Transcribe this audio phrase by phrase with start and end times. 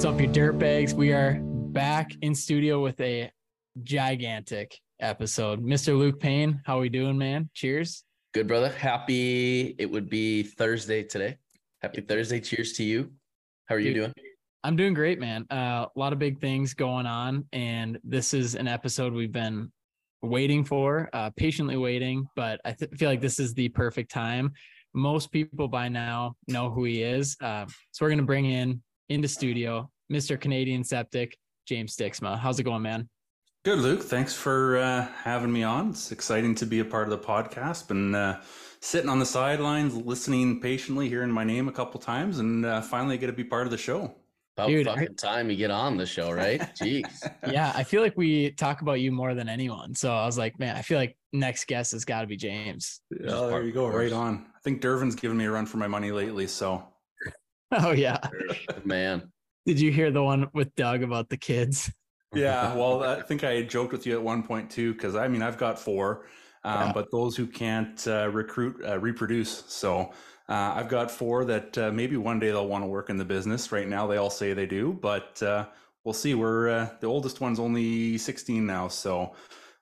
[0.00, 0.94] What's up, you dirtbags?
[0.94, 3.30] We are back in studio with a
[3.82, 5.62] gigantic episode.
[5.62, 5.94] Mr.
[5.94, 7.50] Luke Payne, how are we doing, man?
[7.52, 8.04] Cheers.
[8.32, 8.70] Good, brother.
[8.70, 11.36] Happy it would be Thursday today.
[11.82, 12.40] Happy Thursday.
[12.40, 13.12] Cheers to you.
[13.66, 14.14] How are you doing?
[14.64, 15.44] I'm doing great, man.
[15.50, 19.70] Uh, a lot of big things going on, and this is an episode we've been
[20.22, 22.26] waiting for, uh, patiently waiting.
[22.36, 24.54] But I th- feel like this is the perfect time.
[24.94, 29.28] Most people by now know who he is, uh, so we're gonna bring in into
[29.28, 30.40] studio Mr.
[30.40, 32.38] Canadian Septic, James Dixma.
[32.38, 33.08] How's it going, man?
[33.64, 34.02] Good, Luke.
[34.02, 35.90] Thanks for uh, having me on.
[35.90, 37.88] It's exciting to be a part of the podcast.
[37.88, 38.40] Been uh,
[38.80, 43.18] sitting on the sidelines, listening patiently, hearing my name a couple times, and uh, finally
[43.18, 44.14] get to be part of the show.
[44.56, 46.60] About Dude, I- fucking time you get on the show, right?
[46.80, 47.30] Jeez.
[47.50, 49.94] yeah, I feel like we talk about you more than anyone.
[49.94, 53.00] So I was like, man, I feel like next guest has got to be James.
[53.28, 53.88] Oh, there you go.
[53.88, 54.46] Right on.
[54.56, 56.46] I think Dervin's given me a run for my money lately.
[56.46, 56.82] So
[57.72, 58.18] Oh yeah.
[58.84, 59.30] Man.
[59.66, 61.92] Did you hear the one with Doug about the kids?
[62.34, 65.42] yeah, well, I think I joked with you at one point too, because I mean
[65.42, 66.26] I've got four,
[66.64, 66.92] um, Yeah.
[66.92, 69.64] but those who can't uh, recruit uh, reproduce.
[69.68, 70.12] So
[70.48, 73.24] uh, I've got four that uh, maybe one day they'll want to work in the
[73.24, 73.70] business.
[73.70, 75.66] Right now they all say they do, but uh,
[76.04, 76.34] we'll see.
[76.34, 79.34] We're uh, the oldest one's only 16 now, so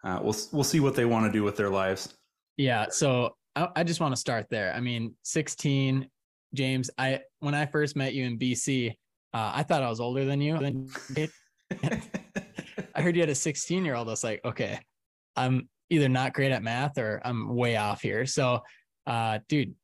[0.05, 2.15] uh, we'll we'll see what they want to do with their lives.
[2.59, 2.87] Yeah.
[2.91, 4.75] So I, I just want to start there.
[4.75, 6.07] I mean, 16,
[6.55, 8.91] James, I when I first met you in BC,
[9.35, 10.57] uh, I thought I was older than you.
[12.95, 14.09] I heard you had a 16 year old.
[14.09, 14.79] I was like, okay,
[15.37, 18.27] I'm either not great at math or I'm way off here.
[18.27, 18.63] So,
[19.07, 19.75] uh, dude,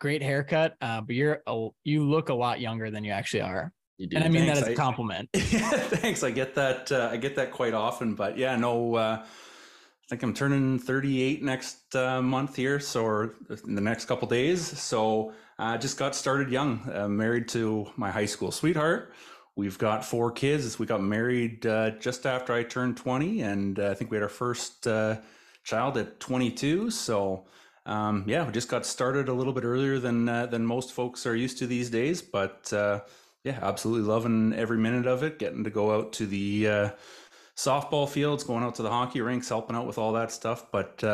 [0.00, 3.72] great haircut, uh, but you're a, you look a lot younger than you actually are,
[3.98, 4.16] You do.
[4.16, 5.28] and I mean that as a compliment.
[5.34, 6.22] Yeah, thanks.
[6.22, 6.90] I get that.
[6.90, 8.14] Uh, I get that quite often.
[8.14, 8.94] But yeah, no.
[8.96, 13.34] Uh, I think I'm turning 38 next uh, month here, so or
[13.66, 14.64] in the next couple days.
[14.78, 16.90] So I just got started young.
[16.92, 19.12] Uh, married to my high school sweetheart.
[19.54, 20.78] We've got four kids.
[20.78, 24.22] We got married uh, just after I turned 20, and uh, I think we had
[24.22, 25.18] our first uh,
[25.64, 26.90] child at 22.
[26.90, 27.46] So.
[27.86, 31.24] Um, yeah, we just got started a little bit earlier than uh, than most folks
[31.24, 33.02] are used to these days, but uh,
[33.44, 35.38] yeah, absolutely loving every minute of it.
[35.38, 36.90] Getting to go out to the
[37.56, 40.66] softball fields, going out to the hockey rinks, helping out with all that stuff.
[40.72, 41.04] But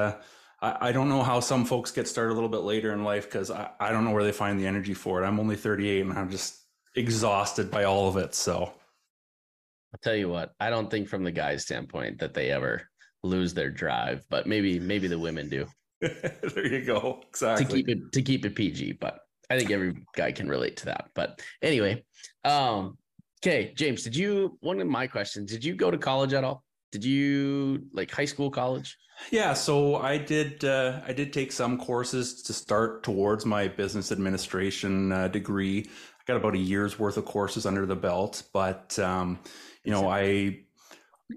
[0.62, 3.24] I, I don't know how some folks get started a little bit later in life
[3.24, 5.26] because I, I don't know where they find the energy for it.
[5.26, 6.60] I'm only 38 and I'm just
[6.96, 8.34] exhausted by all of it.
[8.34, 12.82] So I'll tell you what, I don't think from the guy's standpoint that they ever
[13.22, 15.66] lose their drive, but maybe maybe the women do
[16.00, 17.20] there you go.
[17.28, 17.64] Exactly.
[17.64, 18.92] to keep it to keep it PG.
[18.92, 21.10] But I think every guy can relate to that.
[21.14, 22.02] But anyway,
[22.44, 22.98] um,
[23.40, 25.50] okay, James, did you one of my questions?
[25.50, 26.64] Did you go to college at all?
[26.92, 28.98] Did you like high school, college?
[29.30, 30.64] Yeah, so I did.
[30.64, 35.86] Uh, I did take some courses to start towards my business administration uh, degree.
[35.88, 39.38] I got about a year's worth of courses under the belt, but um,
[39.84, 40.60] you know, I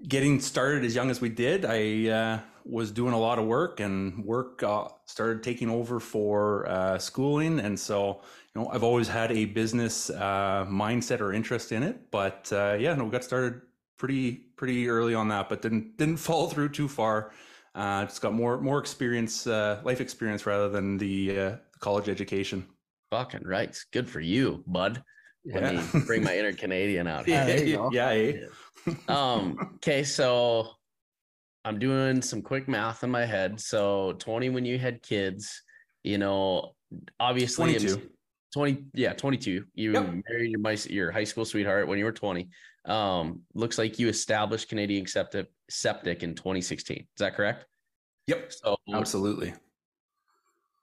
[0.06, 1.64] getting started as young as we did.
[1.64, 6.68] I uh, was doing a lot of work, and work uh, started taking over for
[6.68, 8.20] uh, schooling, and so
[8.54, 12.10] you know, I've always had a business uh, mindset or interest in it.
[12.10, 13.62] But yeah, no, we got started
[13.98, 17.32] pretty pretty early on that, but didn't didn't follow through too far.
[17.74, 22.64] Uh, just got more more experience, uh, life experience rather than the uh, college education.
[23.10, 23.76] Fucking right.
[23.92, 25.02] Good for you, bud.
[25.44, 25.82] Let Yeah.
[25.94, 27.26] me bring my inner Canadian out.
[27.26, 27.36] here.
[27.36, 27.90] Yeah, there you go.
[27.92, 28.46] yeah, eh?
[29.08, 30.68] um okay so
[31.64, 35.60] i'm doing some quick math in my head so 20 when you had kids
[36.04, 36.70] you know
[37.18, 38.08] obviously 22.
[38.52, 40.14] 20 yeah 22 you Yep.
[40.28, 42.48] married your my, your high school sweetheart when you were 20
[42.86, 47.66] um looks like you established canadian septic septic in 2016 is that correct
[48.28, 49.52] Yep, so absolutely.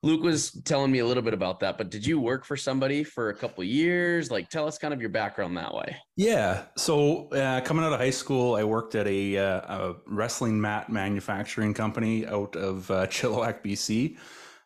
[0.01, 3.03] luke was telling me a little bit about that but did you work for somebody
[3.03, 6.65] for a couple years like tell us kind of your background that way Yeah.
[6.77, 10.89] So uh, coming out of high school, I worked at a, uh, a wrestling mat
[10.91, 14.17] manufacturing company out of uh, Chilliwack, BC.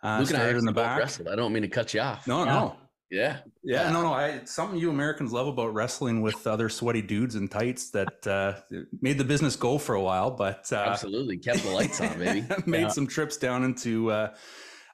[0.03, 0.99] Uh, luke and i started in the back.
[0.99, 2.53] wrestled i don't mean to cut you off No, Yeah.
[2.53, 2.75] no.
[3.09, 4.13] Yeah Yeah, no, no.
[4.13, 8.25] I, it's something you Americans love about wrestling with other sweaty dudes in tights that
[8.27, 8.53] uh,
[9.01, 11.37] made the business go for a while, but uh, Absolutely.
[11.37, 12.45] Kept the lights on, baby.
[12.65, 12.87] made Yeah.
[12.89, 14.35] some trips down into uh,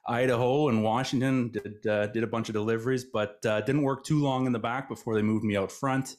[0.06, 1.50] Idaho and Washington.
[1.50, 4.58] Did uh, did a bunch of deliveries, but uh, didn't work too long in the
[4.58, 6.16] back before they moved me out front,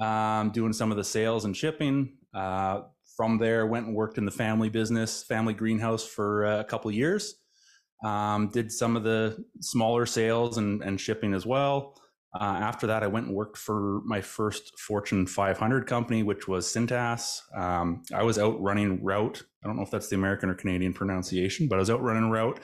[0.00, 2.16] um, doing some of the sales and shipping.
[2.34, 2.82] Uh,
[3.16, 6.88] from there, went and worked in the family business, family greenhouse for uh, a couple
[6.88, 7.34] of years.
[8.04, 11.96] Um, did some of the smaller sales and, and shipping as well.
[12.38, 16.66] Uh, after that, I went and worked for my first Fortune 500 company, which was
[16.66, 17.40] Cintas.
[17.56, 19.42] Um, I was out running route.
[19.64, 22.30] I don't know if that's the American or Canadian pronunciation, but I was out running
[22.30, 22.60] route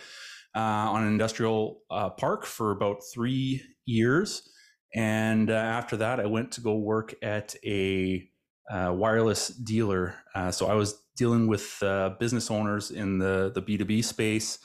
[0.54, 4.48] uh, on an industrial uh, park for about three years.
[4.94, 8.28] And uh, after that, I went to go work at a
[8.70, 10.14] uh, wireless dealer.
[10.34, 11.82] Uh, so I was dealing with
[12.20, 14.58] business owners in the the B two B space,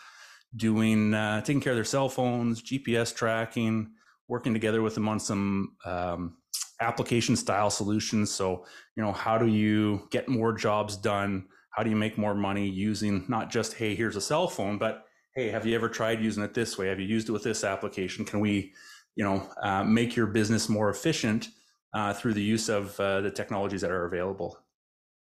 [0.55, 3.91] doing uh, taking care of their cell phones, GPS tracking,
[4.27, 6.37] working together with them on some um,
[6.81, 8.31] application style solutions.
[8.31, 8.65] So
[8.95, 11.47] you know, how do you get more jobs done?
[11.71, 15.05] How do you make more money using not just hey, here's a cell phone, but
[15.35, 16.87] hey, have you ever tried using it this way?
[16.87, 18.25] Have you used it with this application?
[18.25, 18.73] Can we,
[19.15, 21.49] you know, uh, make your business more efficient
[21.93, 24.59] uh, through the use of uh, the technologies that are available?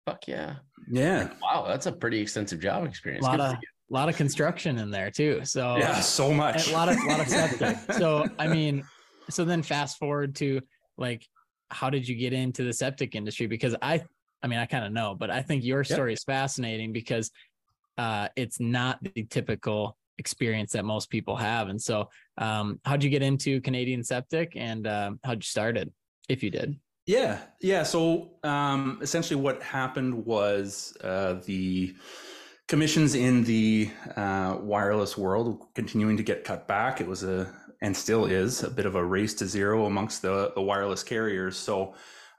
[0.06, 0.56] Fuck yeah.
[0.90, 1.32] Yeah.
[1.40, 3.22] Wow, that's a pretty extensive job A experience.
[3.22, 3.54] lot of
[3.92, 3.98] you.
[3.98, 5.40] lot of construction in there too.
[5.44, 6.68] So Yeah, so much.
[6.68, 7.76] a lot of lot of septic.
[7.92, 8.84] so I mean,
[9.30, 10.60] so then fast forward to
[10.98, 11.26] like,
[11.70, 13.46] how did you get into the septic industry?
[13.46, 14.04] Because I,
[14.42, 15.86] I mean, I kind of know, but I think your Yep.
[15.86, 17.30] story is fascinating because
[17.98, 21.68] uh, it's not the typical experience that most people have.
[21.68, 25.92] And so, um, how'd you get into Canadian Septic, and um, how'd you started,
[26.28, 26.78] if you did?
[27.06, 27.82] Yeah, yeah.
[27.82, 31.94] So um, essentially, what happened was uh, the
[32.68, 37.00] commissions in the uh, wireless world continuing to get cut back.
[37.00, 40.52] It was a and still is a bit of a race to zero amongst the
[40.54, 41.56] the wireless carriers.
[41.56, 41.94] So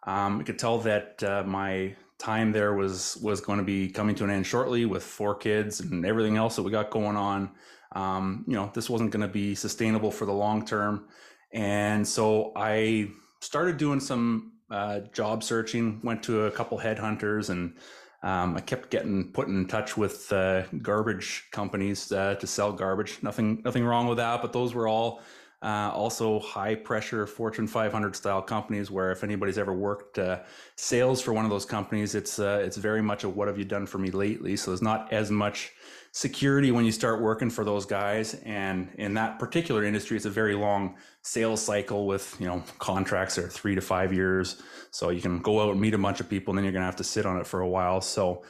[0.05, 4.15] um, I could tell that uh, my time there was was going to be coming
[4.15, 7.51] to an end shortly with four kids and everything else that we got going on.
[7.91, 11.07] Um, you know, this wasn't going to be sustainable for the long term,
[11.51, 13.09] and so I
[13.41, 15.99] started doing some uh, job searching.
[16.03, 17.75] Went to a couple headhunters, and
[18.23, 23.19] um, I kept getting put in touch with uh, garbage companies uh, to sell garbage.
[23.21, 25.21] Nothing, nothing wrong with that, but those were all
[25.61, 28.89] uh, also high pressure Fortune 500 style companies.
[28.89, 30.39] Where if anybody's ever worked uh,
[30.77, 33.65] sales for one of those companies, it's uh, it's very much a what have you
[33.65, 34.55] done for me lately.
[34.55, 35.73] So there's not as much
[36.13, 38.35] security when you start working for those guys.
[38.45, 43.37] And in that particular industry it's a very long sales cycle with you know contracts
[43.39, 44.61] are three to five years.
[44.91, 46.83] So you can go out and meet a bunch of people and then you're going
[46.83, 47.99] to have to sit on it for a while.
[47.99, 48.43] So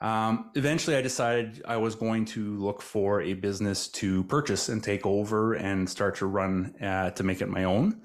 [0.00, 4.82] um, eventually i decided i was going to look for a business to purchase and
[4.82, 8.00] take over and start to run uh, to make it my own.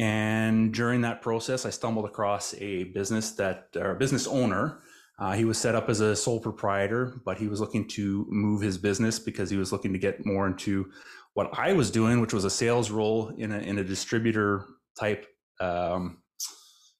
[0.00, 4.82] And during that process i stumbled across a business that or a business owner
[5.22, 8.60] uh, he was set up as a sole proprietor, but he was looking to move
[8.60, 10.90] his business because he was looking to get more into
[11.34, 14.64] what I was doing, which was a sales role in a in a distributor
[14.98, 15.24] type.
[15.60, 16.24] Um,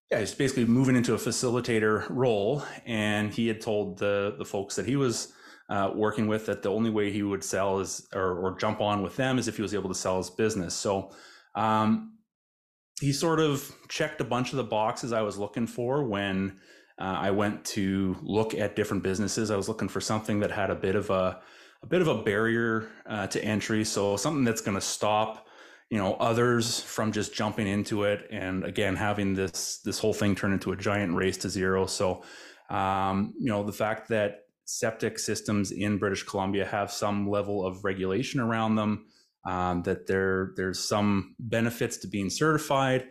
[0.08, 4.76] yeah, he's basically moving into a facilitator role, and he had told the the folks
[4.76, 5.32] that he was
[5.68, 9.02] uh, working with that the only way he would sell is or, or jump on
[9.02, 10.74] with them is if he was able to sell his business.
[10.74, 11.10] So.
[11.56, 12.10] Um,
[13.00, 16.60] he sort of checked a bunch of the boxes I was looking for when
[17.02, 19.50] uh, I went to look at different businesses.
[19.50, 21.40] I was looking for something that had a bit of a
[21.82, 25.48] a bit of a barrier uh, to entry, so something that's going to stop
[25.90, 30.36] you know others from just jumping into it, and again having this this whole thing
[30.36, 31.86] turn into a giant race to zero.
[31.86, 32.22] So
[32.70, 37.84] um, you know the fact that septic systems in British Columbia have some level of
[37.84, 39.06] regulation around them,
[39.44, 43.08] um, that there there's some benefits to being certified.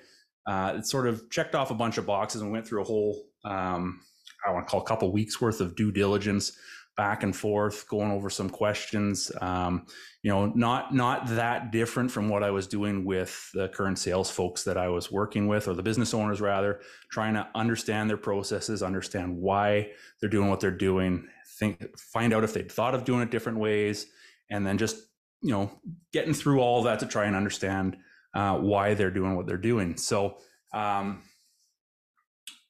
[0.48, 3.28] Uh, it sort of checked off a bunch of boxes and went through a whole
[3.44, 4.02] um,
[4.46, 6.58] I want to call a couple weeks worth of due diligence
[6.98, 9.32] back and forth, going over some questions.
[9.42, 9.86] Um,
[10.24, 14.30] you know, not not that different from what I was doing with the current sales
[14.30, 16.82] folks that I was working with, or the business owners rather,
[17.12, 21.28] trying to understand their processes, understand why they're doing what they're doing,
[21.60, 24.08] think, find out if they'd thought of doing it different ways,
[24.50, 24.98] and then just
[25.44, 25.72] you know,
[26.14, 27.98] getting through all that to try and understand
[28.36, 29.98] uh, why they're doing what they're doing.
[29.98, 30.38] So.
[30.74, 31.24] Um,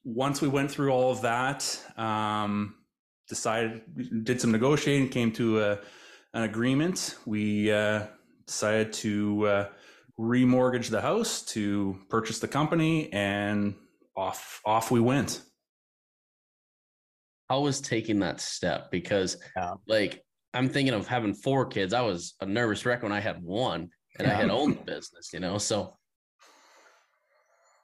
[0.04, 2.76] once we went through all of that, um,
[3.28, 3.82] decided,
[4.24, 5.80] did some negotiating, came to a,
[6.34, 7.18] an agreement.
[7.26, 8.08] We uh,
[8.46, 9.70] decided to uh,
[10.20, 13.76] remortgage the house to purchase the company, and
[14.16, 15.42] off off we went.
[17.50, 18.92] I was taking that step?
[18.92, 19.74] Because Yeah.
[19.88, 21.94] like I'm thinking of having four kids.
[21.94, 25.32] I was a nervous wreck when I had one and I had owned the business,
[25.34, 25.58] you know.
[25.58, 25.98] So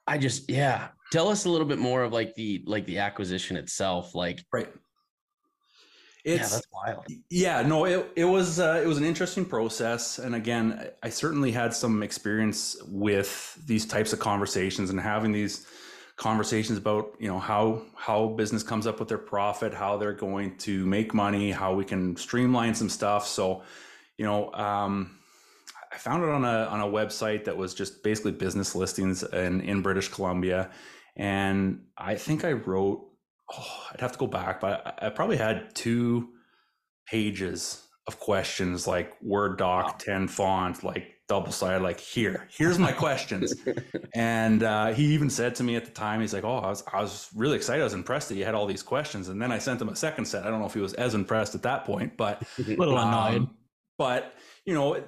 [0.05, 0.89] I just yeah.
[1.11, 4.13] Tell us a little bit more of like the like the acquisition itself.
[4.15, 4.67] Like Right.
[6.25, 7.05] yeah, that's wild.
[7.29, 11.09] yeah no it, it was uh, it was an interesting process and again I- i
[11.09, 15.65] certainly had some experience with these types of conversations and having these
[16.17, 20.57] conversations about you know how how business comes up with their profit how they're going
[20.57, 23.61] to make money how we can streamline some stuff so
[24.17, 25.17] you know um
[25.93, 29.61] i found it on a on a website that was just basically business listings in
[29.61, 30.69] in british columbia
[31.17, 33.07] and i think i wrote
[33.51, 36.29] oh, I'd have to go back, but I, I probably had two
[37.07, 42.91] pages of questions like Word doc, 10 font, like double sided, like here, here's my
[42.91, 43.53] questions.
[44.15, 46.83] and uh, he even said to me at the time, he's like, "Oh, I was,
[46.91, 47.81] I was really excited.
[47.81, 49.95] I was impressed that you had all these questions." And then I sent him a
[49.95, 50.45] second set.
[50.45, 53.41] I don't know if he was as impressed at that point, but a little annoyed.
[53.41, 53.55] um,
[53.97, 54.33] but
[54.65, 55.03] you know,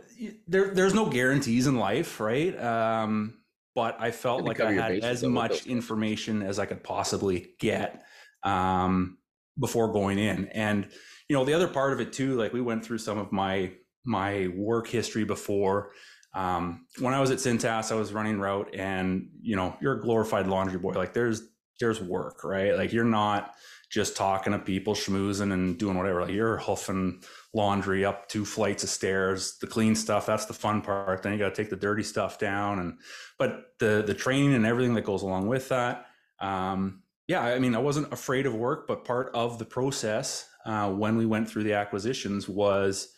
[0.48, 2.58] there there's no guarantees in life, right?
[2.62, 3.39] Um,
[3.80, 8.04] but I felt like I had as much information as I could possibly get
[8.44, 9.20] um,
[9.58, 10.50] before going in.
[10.50, 10.90] And
[11.30, 13.72] you know, the other part of it too, like we went through some of my
[14.04, 15.92] my work history before.
[16.34, 20.02] Um, when I was at Cintas, I was running route, and you know, you're a
[20.02, 20.92] glorified laundry boy.
[20.92, 21.42] Like there's
[21.80, 22.76] there's work, right?
[22.76, 23.56] Like you're not
[23.90, 26.24] just talking to people, schmoozing and doing whatever.
[26.24, 27.22] Like you're huffing
[27.54, 29.58] laundry up two flights of stairs.
[29.60, 31.24] The clean stuff, that's the fun part.
[31.24, 33.00] Then you got to take the dirty stuff down, and
[33.38, 36.08] but the the training and everything that goes along with that.
[36.40, 40.92] Um, yeah, I mean, I wasn't afraid of work, but part of the process uh,
[40.92, 43.10] when we went through the acquisitions was,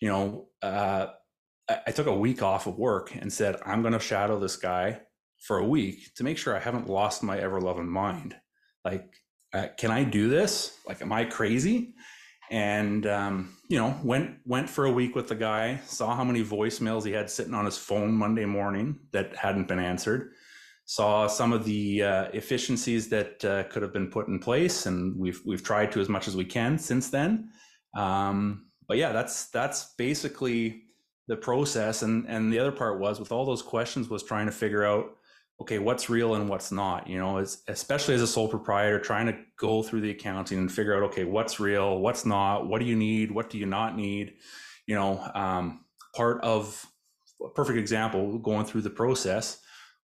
[0.00, 1.08] you know, uh,
[1.68, 4.56] I, I took a week off of work and said, I'm going to shadow this
[4.56, 5.00] guy
[5.38, 8.36] for a week to make sure I haven't lost my ever loving mind.
[8.84, 9.14] Like,
[9.52, 10.76] uh, can I do this?
[10.86, 11.94] Like, am I crazy?
[12.50, 15.80] And um, you know, went went for a week with the guy.
[15.86, 19.78] Saw how many voicemails he had sitting on his phone Monday morning that hadn't been
[19.78, 20.32] answered.
[20.86, 25.18] Saw some of the uh, efficiencies that uh, could have been put in place, and
[25.18, 27.50] we've we've tried to as much as we can since then.
[27.94, 30.84] Um, but yeah, that's that's basically
[31.26, 32.02] the process.
[32.02, 35.10] And and the other part was with all those questions was trying to figure out
[35.60, 39.26] okay, what's real and what's not, you know, it's, especially as a sole proprietor, trying
[39.26, 42.86] to go through the accounting and figure out, okay, what's real, what's not, what do
[42.86, 44.34] you need, what do you not need,
[44.86, 45.84] you know, um,
[46.14, 46.86] part of
[47.44, 49.60] a perfect example going through the process.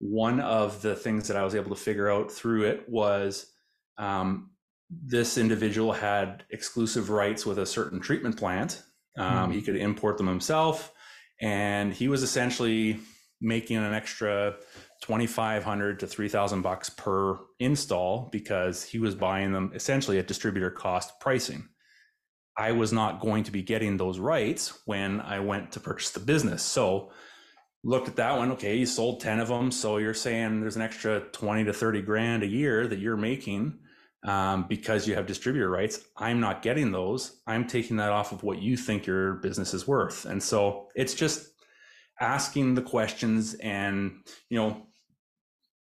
[0.00, 3.52] One of the things that I was able to figure out through it was
[3.96, 4.50] um,
[4.90, 8.82] this individual had exclusive rights with a certain treatment plant.
[9.16, 9.54] Um, Mhm.
[9.54, 10.92] He could import them himself,
[11.40, 13.00] and he was essentially
[13.40, 14.56] making an extra
[15.02, 21.20] 2500 to 3000 bucks per install because he was buying them essentially at distributor cost
[21.20, 21.68] pricing.
[22.56, 26.20] I was not going to be getting those rights when i went to purchase the
[26.20, 26.62] business.
[26.62, 27.12] So
[27.84, 30.82] looked at that one okay you sold 10 of them so you're saying there's an
[30.82, 33.78] extra 20 to 30 grand a year that you're making
[34.24, 36.00] um, because you have distributor rights.
[36.16, 37.40] I'm not getting those.
[37.46, 40.24] I'm taking that off of what you think your business is worth.
[40.24, 41.48] And so it's just
[42.20, 44.87] asking the questions and you know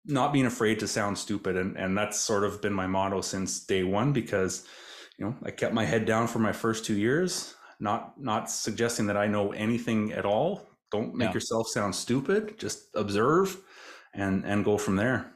[0.05, 3.65] not being afraid to sound stupid and and that's sort of been my motto since
[3.65, 4.67] day one because
[5.17, 9.05] you know i kept my head down for my first two years not not suggesting
[9.07, 11.33] that i know anything at all don't make Yeah.
[11.33, 13.57] yourself sound stupid just observe
[14.13, 15.29] and and go from there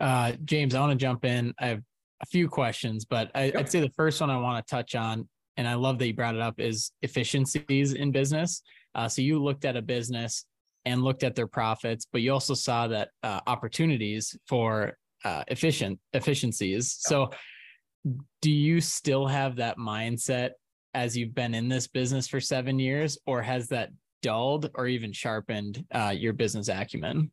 [0.00, 1.52] Uh, James, I want to jump in.
[1.60, 1.82] I have
[2.22, 3.56] a few questions, but I, Yep.
[3.56, 6.14] I'd say the first one I want to touch on, and I love that you
[6.14, 8.62] brought it up, is efficiencies in business.
[8.94, 10.46] Uh, so you looked at a business
[10.84, 15.98] and looked at their profits, but you also saw that uh, opportunities for uh, efficient
[16.12, 16.96] efficiencies.
[17.00, 17.30] So,
[18.40, 20.50] do you still have that mindset
[20.94, 23.90] as you've been in this business for seven years, or has that
[24.22, 27.30] dulled or even sharpened uh, your business acumen?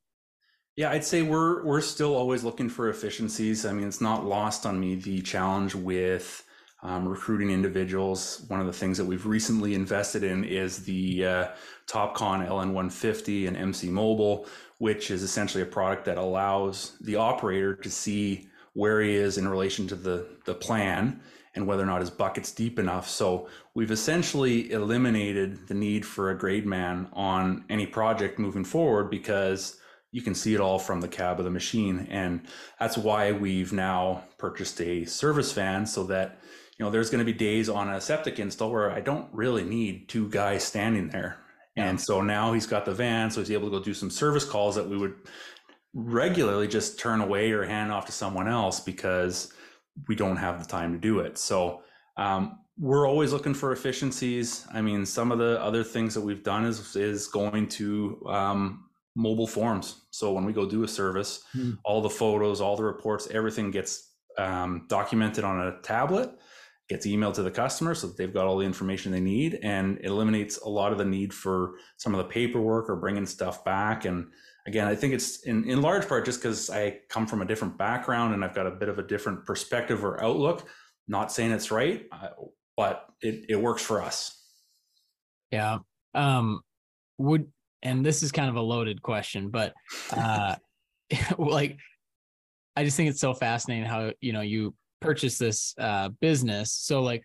[0.75, 3.65] Yeah, I'd say we're we're still always looking for efficiencies.
[3.65, 6.43] I mean, it's not lost on me the challenge with
[6.83, 8.43] um, recruiting individuals.
[8.47, 11.47] One of the things that we've recently invested in is the uh,
[11.87, 17.89] TopCon LN150 and MC Mobile, which is essentially a product that allows the operator to
[17.89, 21.19] see where he is in relation to the the plan
[21.55, 23.09] and whether or not his bucket's deep enough.
[23.09, 29.09] So we've essentially eliminated the need for a grade man on any project moving forward
[29.09, 29.79] because
[30.11, 32.41] you can see it all from the cab of the machine and
[32.79, 36.39] that's why we've now purchased a service van so that
[36.77, 39.63] you know there's going to be days on a septic install where i don't really
[39.63, 41.39] need two guys standing there.
[41.75, 44.43] And so now he's got the van so he's able to go do some service
[44.45, 45.13] calls that we would
[45.93, 49.53] regularly just turn away or hand off to someone else because
[50.07, 51.37] we don't have the time to do it.
[51.37, 51.81] So
[52.17, 54.65] um, we're always looking for efficiencies.
[54.73, 58.85] I mean some of the other things that we've done is is going to um,
[59.15, 60.05] mobile forms.
[60.11, 61.73] So when we go do a service, Hmm.
[61.83, 66.29] all the photos, all the reports, everything gets um, documented on a tablet,
[66.89, 69.97] gets emailed to the customer so that they've got all the information they need, and
[69.97, 73.63] it eliminates a lot of the need for some of the paperwork or bringing stuff
[73.65, 74.05] back.
[74.05, 74.27] And
[74.67, 77.77] again, I think it's in, in large part just because I come from a different
[77.77, 80.67] background and I've got a bit of a different perspective or outlook.
[81.07, 82.29] Not saying it's right, uh,
[82.75, 84.33] but it, it works for us.
[85.51, 85.79] Yeah.
[86.13, 86.61] Um
[87.17, 87.47] would
[87.81, 89.73] and this is kind of a loaded question, but
[90.11, 90.55] uh
[91.37, 91.77] like
[92.75, 96.71] I just think it's so fascinating how you know you purchase this uh business.
[96.73, 97.23] So like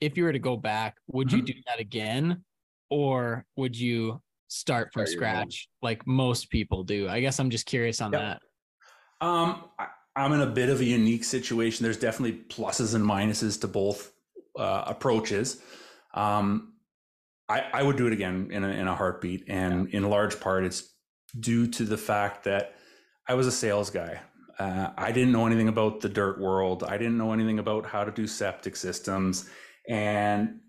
[0.00, 1.46] if you were to go back, would you Mhm.
[1.46, 2.44] do that again?
[2.90, 7.08] Or would you start from Start scratch like most people do.
[7.08, 8.20] I guess I'm just curious on Yep.
[8.20, 9.26] that.
[9.26, 11.84] Um, I, I'm in a bit of a unique situation.
[11.84, 14.12] There's definitely pluses and minuses to both
[14.58, 15.60] uh, approaches.
[16.14, 16.74] Um,
[17.48, 20.64] I, I would do it again in a, in a heartbeat, and in large part,
[20.64, 20.94] it's
[21.38, 22.74] due to the fact that
[23.28, 24.20] I was a sales guy.
[24.58, 26.82] Uh, I didn't know anything about the dirt world.
[26.82, 29.48] I didn't know anything about how to do septic systems,
[29.88, 30.60] and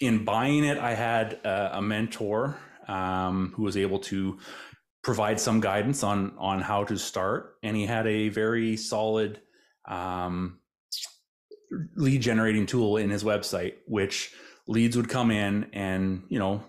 [0.00, 2.56] in buying it, I had a, a mentor
[2.88, 4.38] um, who was able to
[5.02, 9.40] provide some guidance on on how to start and he had a very solid
[9.88, 10.60] um,
[11.96, 14.32] lead generating tool in his website which
[14.68, 16.62] leads would come in and you know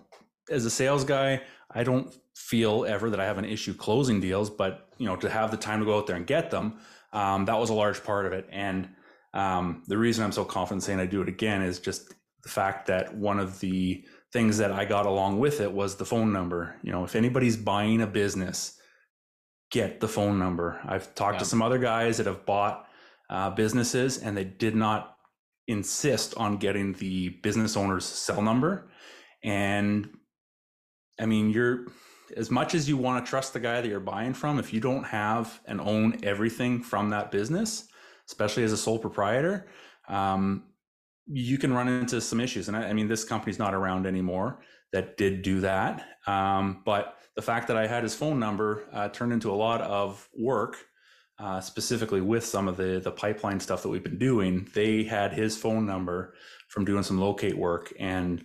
[0.50, 1.40] as a sales guy
[1.74, 5.28] i don't feel ever that i have an issue closing deals but you know to
[5.28, 6.78] have the time to go out there and get them
[7.12, 8.88] um, that was a large part of it and
[9.34, 12.86] um, the reason i'm so confident saying i do it again is just the fact
[12.86, 14.04] that one of the
[14.34, 16.76] things that I got along with it was the phone number.
[16.82, 18.78] You know, if anybody's buying a business,
[19.70, 20.80] get the phone number.
[20.84, 22.86] I've talked to some other guys that have bought
[23.30, 25.16] uh, businesses and they did not
[25.68, 28.90] insist on getting the business owner's cell number.
[29.44, 30.10] And
[31.18, 31.86] I mean, you're
[32.36, 34.80] as much as you want to trust the guy that you're buying from, if you
[34.80, 37.88] don't have and own everything from that business,
[38.28, 39.68] especially as a sole proprietor,
[40.08, 40.64] um,
[41.26, 42.68] you can run into some issues.
[42.68, 44.60] And I, I mean, this company's not around anymore
[44.92, 46.06] that did do that.
[46.26, 49.80] Um, but the fact that I had his phone number uh, turned into a lot
[49.82, 50.76] of work,
[51.38, 54.68] uh, specifically with some of the the pipeline stuff that we've been doing.
[54.72, 56.34] They had his phone number
[56.68, 58.44] from doing some locate work, and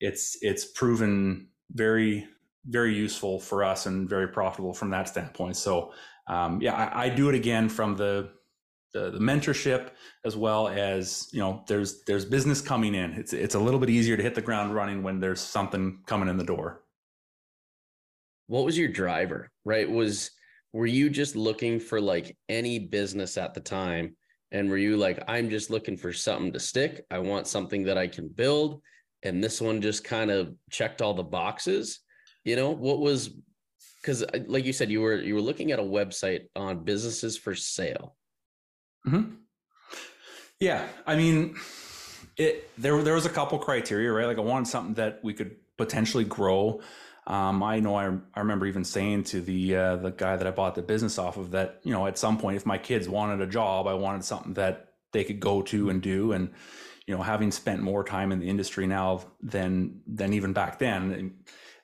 [0.00, 2.26] it's it's proven very
[2.66, 5.56] very useful for us and very profitable from that standpoint.
[5.56, 5.92] So
[6.28, 8.30] um, yeah, I, I do it again from the
[8.92, 9.88] the, the mentorship
[10.26, 13.12] as well as you know there's there's business coming in.
[13.12, 16.28] It's it's a little bit easier to hit the ground running when there's something coming
[16.28, 16.82] in the door.
[18.46, 19.90] What was your driver right?
[19.90, 20.30] Was
[20.72, 24.16] were you just looking for like any business at the time?
[24.52, 27.06] And were you like i'm just looking for something to stick.
[27.10, 28.82] I want something that i can build
[29.22, 32.00] and this one just kind of checked all the boxes
[32.44, 33.30] you know what was
[34.00, 37.54] because like you said you were you were looking at a website on businesses for
[37.54, 38.16] sale.
[39.06, 39.34] Mm-hmm.
[40.60, 41.56] yeah i mean
[42.36, 44.26] it there there was a couple criteria right?
[44.26, 46.80] Like i wanted something that we could potentially grow.
[47.26, 50.50] Um, I know I, I remember even saying to the uh, the guy that I
[50.50, 53.40] bought the business off of that you know at some point if my kids wanted
[53.40, 56.32] a job I wanted something that they could go to and do.
[56.32, 56.50] And
[57.06, 61.34] you know having spent more time in the industry now than than even back then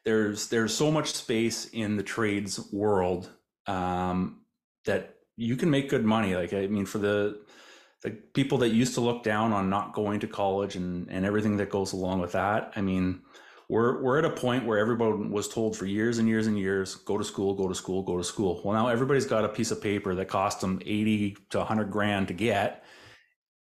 [0.09, 3.31] there's there's so much space in the trades world
[3.67, 4.41] um,
[4.87, 6.35] that you can make good money.
[6.35, 7.43] Like I mean for the
[8.03, 11.59] the people that used to look down on not going to college and and everything
[11.59, 13.21] that goes along with that I mean
[13.69, 16.95] we're we're at a point where everyone was told for years and years and years
[16.95, 18.63] go to school go to school go to school.
[18.65, 22.29] Well now everybody's got a piece of paper that cost them 80 to 100 grand
[22.29, 22.83] to get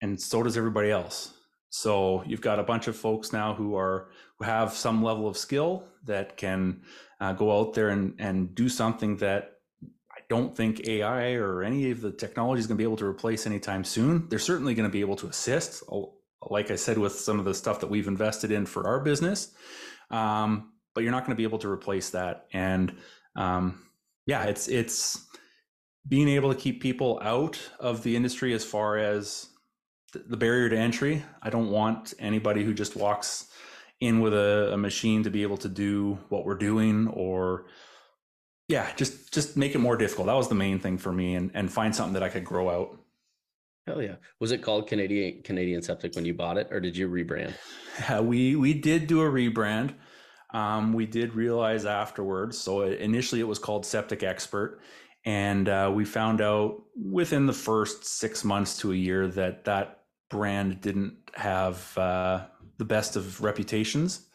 [0.01, 1.33] and so does everybody else
[1.69, 5.37] so you've got a bunch of folks now who are who have some level of
[5.37, 6.81] skill that can
[7.19, 9.53] uh, go out there and and do something that
[9.83, 13.05] I don't think AI or any of the technology is going to be able to
[13.05, 14.27] replace anytime soon.
[14.29, 15.83] They're certainly going to be able to assist
[16.49, 19.53] like I said, with some of the stuff that we've invested in for our business.
[20.11, 22.47] Um, but you're not going to be able to replace that.
[22.53, 22.95] And
[23.35, 23.83] um,
[24.25, 25.25] yeah, it's it's
[26.07, 29.49] being able to keep people out of the industry as far as
[30.27, 31.23] the barrier to entry.
[31.41, 33.47] I don't want anybody who just walks
[33.99, 37.65] in with a, a machine to be able to do what we're doing or
[38.67, 40.27] yeah, just just make it more difficult.
[40.27, 42.69] That was the main thing for me and and find something that I could grow
[42.69, 42.99] out.
[43.85, 44.15] Hell yeah.
[44.39, 47.53] Was it called Canadian Canadian Septic when you bought it or did you rebrand?
[47.99, 49.95] Yeah, we we did do a rebrand.
[50.53, 52.55] Um, we did realize afterwards.
[52.55, 54.81] So initially it was called Septic Expert.
[55.25, 59.96] And uh, we found out within the first six months to a year that that
[60.29, 62.45] brand didn't have uh,
[62.77, 64.27] the best of reputations.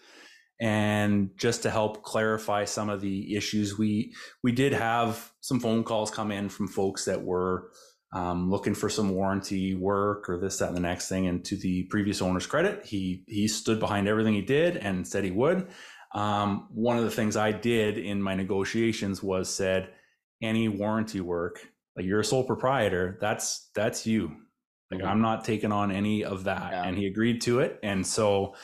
[0.61, 5.83] And just to help clarify some of the issues, we we did have some phone
[5.83, 7.71] calls come in from folks that were
[8.15, 11.27] um, looking for some warranty work or this, that, and the next thing.
[11.27, 15.25] And to the previous owner's credit, he he stood behind everything he did and said
[15.25, 15.69] he would.
[16.15, 19.89] Um, one of the things I did in my negotiations was said,
[20.43, 24.37] any warranty work, like you're a sole proprietor, that's that's you.
[24.93, 25.09] Like Mhm.
[25.09, 26.73] I'm not taking on any of that.
[26.73, 26.85] Yeah.
[26.85, 27.79] And he agreed to it.
[27.83, 28.55] And so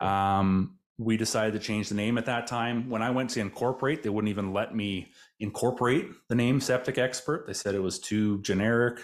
[0.00, 2.88] um, we decided to change the name at that time.
[2.88, 7.46] When I went to incorporate, they wouldn't even let me incorporate the name Septic Expert.
[7.46, 8.98] They said it was too generic.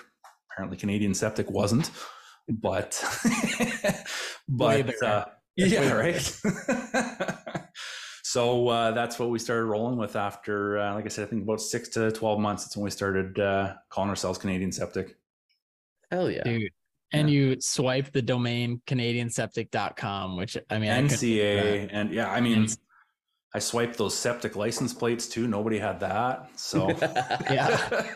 [0.53, 1.91] Apparently, Canadian Septic wasn't,
[2.49, 3.03] but
[4.49, 5.25] but uh,
[5.57, 6.41] yeah, right.
[8.23, 11.43] So uh, that's what we started rolling with after, uh, like I said, I think
[11.43, 12.63] about six to 12 months.
[12.63, 15.17] That's when we started uh, calling ourselves Canadian Septic.
[16.11, 16.43] Hell yeah.
[16.43, 16.73] Dude.
[17.13, 21.89] And you swipe the domain canadianseptic.com, which I mean, I NCA.
[21.91, 22.69] And yeah, I mean,
[23.53, 25.49] I swiped those septic license plates too.
[25.49, 26.51] Nobody had that.
[26.57, 26.91] So,
[27.51, 28.15] yeah.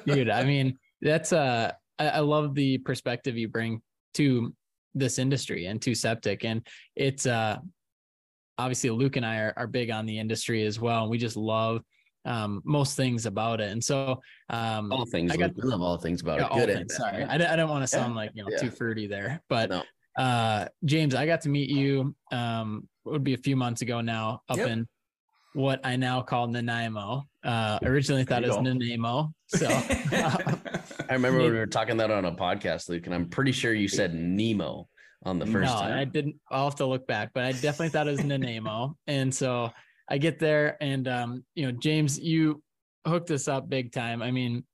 [0.06, 3.82] Dude, I mean, that's, uh, I, I love the perspective you bring
[4.14, 4.54] to
[4.94, 6.44] this industry and to septic.
[6.44, 7.58] And it's, uh,
[8.58, 11.02] obviously Luke and I are, are big on the industry as well.
[11.02, 11.82] And we just love
[12.26, 13.70] um, most things about it.
[13.70, 16.66] And so um, all things, I got, love all things about yeah, it.
[16.66, 16.76] Good.
[16.76, 17.24] Things, sorry.
[17.24, 18.16] I, I don't want to sound yeah.
[18.16, 18.58] like, you know, yeah.
[18.58, 19.82] too fruity there, but no.
[20.18, 24.00] uh, James, I got to meet you, um, it would be a few months ago
[24.00, 24.68] now up yep.
[24.68, 24.88] in
[25.54, 27.24] what I now call Nanaimo.
[27.44, 29.32] Uh, originally thought it was Nanaimo.
[29.46, 33.52] So I remember when we were talking that on a podcast, Luke, and I'm pretty
[33.52, 34.88] sure you said Nemo
[35.24, 35.98] on the first no, time.
[35.98, 36.36] I didn't.
[36.50, 38.96] I'll have to look back, but I definitely thought it was Nanaimo.
[39.06, 39.70] and so
[40.08, 42.62] I get there, and um, you know, James, you
[43.06, 44.22] hooked us up big time.
[44.22, 44.64] I mean,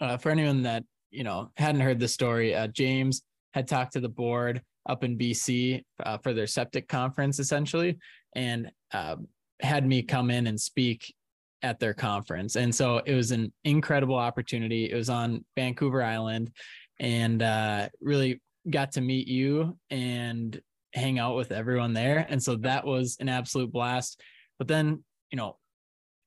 [0.00, 3.22] uh, for anyone that you know hadn't heard the story, uh, James
[3.54, 7.98] had talked to the board up in BC uh, for their septic conference, essentially,
[8.34, 9.16] and uh,
[9.60, 11.14] had me come in and speak
[11.62, 12.56] at their conference.
[12.56, 14.90] And so it was an incredible opportunity.
[14.90, 16.50] It was on Vancouver Island,
[16.98, 20.60] and uh, really got to meet you and
[20.94, 22.26] hang out with everyone there.
[22.28, 24.20] And so that was an absolute blast.
[24.62, 25.56] But then, you know,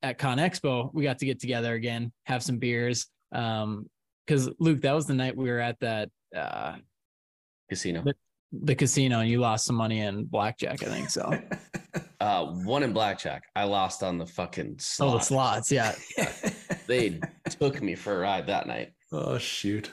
[0.04, 3.08] at Con Expo, we got to get together again, have some beers.
[3.32, 3.89] Um,
[4.28, 6.76] because Luke, that was the night we were at that uh
[7.69, 8.04] casino.
[8.04, 8.13] The,
[8.52, 11.32] the casino and you lost some money in blackjack, I think so.
[12.19, 13.43] uh one in blackjack.
[13.56, 15.00] I lost on the fucking slots.
[15.00, 15.95] Oh, the slots, yeah.
[16.88, 17.21] they
[17.52, 18.91] took me for a ride that night.
[19.13, 19.89] Oh shoot.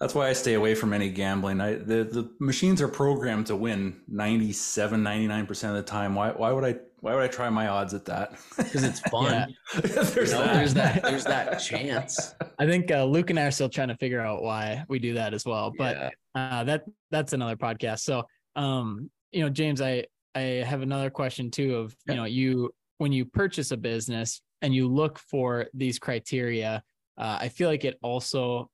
[0.00, 1.60] That's why I stay away from any gambling.
[1.60, 6.14] I, the the machines are programmed to win 97, 99% of the time.
[6.14, 8.34] Why why would I why would I try my odds at that?
[8.56, 9.54] Because it's fun.
[9.74, 10.54] there's, you know, that.
[10.54, 12.34] there's that there's that chance.
[12.58, 15.14] I think uh, Luke and I are still trying to figure out why we do
[15.14, 15.72] that as well.
[15.76, 15.96] But
[16.34, 16.58] yeah.
[16.58, 18.00] uh, that that's another podcast.
[18.00, 20.04] So um, you know, James, I
[20.34, 24.74] I have another question too of, you know, you when you purchase a business and
[24.74, 26.82] you look for these criteria,
[27.16, 28.70] uh, I feel like it also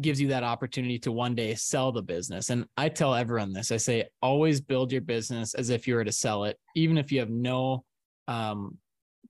[0.00, 2.50] gives you that opportunity to one day sell the business.
[2.50, 6.04] And I tell everyone this I say, always build your business as if you were
[6.04, 7.84] to sell it, even if you have no
[8.28, 8.78] um,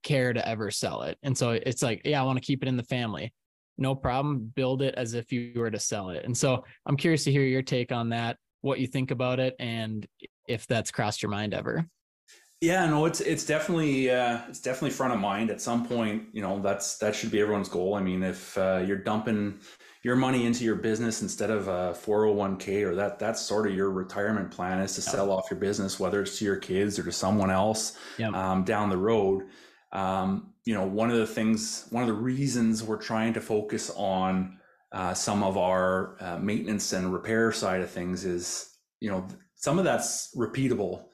[0.02, 1.18] care to ever sell it.
[1.22, 3.32] And so it's like, yeah, I want to keep it in the family.
[3.76, 4.52] No problem.
[4.54, 6.24] Build it as if you were to sell it.
[6.24, 9.54] And so I'm curious to hear your take on that, what you think about it,
[9.58, 10.06] and
[10.46, 11.86] if that's crossed your mind ever.
[12.60, 16.28] Yeah, no, it's it's definitely uh, it's definitely front of mind at some point.
[16.32, 17.94] You know, that's that should be everyone's goal.
[17.94, 19.58] I mean, if uh, you're dumping
[20.04, 23.90] your money into your business instead of a 401k or that that's sort of your
[23.90, 27.10] retirement plan is to sell off your business whether it's to your kids or to
[27.10, 27.96] someone else
[28.34, 29.44] um, down the road.
[29.92, 33.90] Um, you know one of the things one of the reasons we're trying to focus
[33.96, 34.58] on
[34.92, 39.78] uh, some of our uh, maintenance and repair side of things is you know some
[39.78, 41.04] of that's repeatable.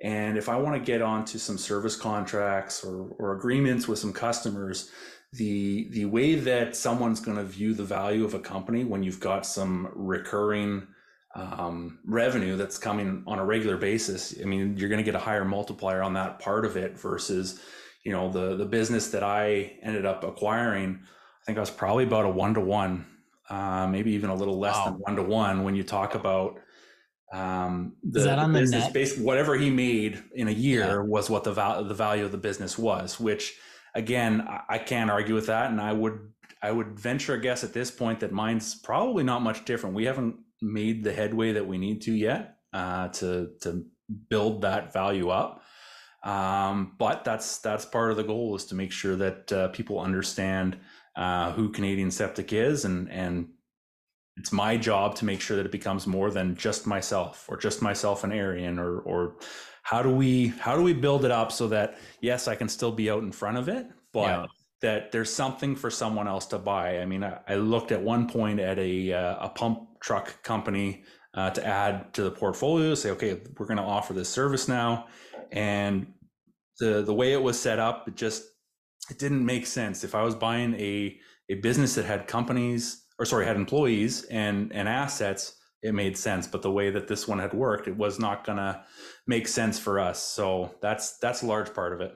[0.00, 4.12] And if i want to get onto some service contracts or, or agreements with some
[4.12, 4.90] customers
[5.32, 9.20] the the way that someone's going to view the value of a company when you've
[9.20, 10.86] got some recurring
[11.34, 15.18] um, revenue that's coming on a regular basis i mean you're going to get a
[15.18, 17.60] higher multiplier on that part of it versus
[18.04, 22.04] you know the the business that i ended up acquiring i think i was probably
[22.04, 23.04] about a one to one
[23.50, 24.84] uh, maybe even a little less wow.
[24.86, 26.58] than one to one when you talk about
[27.34, 28.92] um the, Is that on the, business net?
[28.94, 31.06] Based, whatever he made in a year yeah.
[31.06, 33.54] was what the, val- the value of the business was which
[33.98, 36.20] again, I can't argue with that, and I would
[36.62, 39.94] I would venture a guess at this point that mine's probably not much different.
[39.94, 43.84] We haven't made the headway that we need to yet uh, to to
[44.30, 45.62] build that value up.
[46.24, 50.00] Um, but that's that's part of the goal is to make sure that uh, people
[50.00, 50.78] understand
[51.16, 53.48] uh, who Canadian Septic is, and and
[54.36, 57.82] it's my job to make sure that it becomes more than just myself or just
[57.82, 59.36] myself and Arian or or
[59.88, 62.92] how do we how do we build it up so that yes i can still
[62.92, 64.46] be out in front of it but yeah.
[64.82, 67.00] that there's something for someone else to buy.
[67.00, 71.04] I mean i, I looked at one point at a uh, a pump truck company
[71.34, 75.06] uh, to add to the portfolio say okay we're going to offer this service now.
[75.52, 76.12] And
[76.80, 78.44] the the way it was set up it just
[79.10, 80.04] it didn't make sense.
[80.04, 84.70] If i was buying a a business that had companies or sorry had employees and
[84.74, 86.46] and assets it made sense.
[86.46, 88.84] But the way that this one had worked it was not going to
[89.28, 90.20] make sense for us.
[90.20, 92.14] So that's that's a large part of it.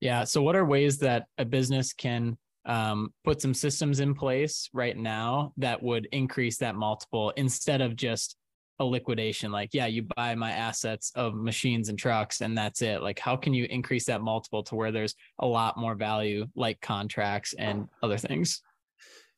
[0.00, 0.22] Yeah.
[0.24, 4.96] So what are ways that a business can um, put some systems in place right
[4.96, 8.36] now that would increase that multiple instead of just
[8.78, 9.50] a liquidation?
[9.50, 13.02] Like yeah you buy my assets of machines and trucks and that's it.
[13.02, 16.80] Like how can you increase that multiple to where there's a lot more value like
[16.82, 18.60] contracts and other things?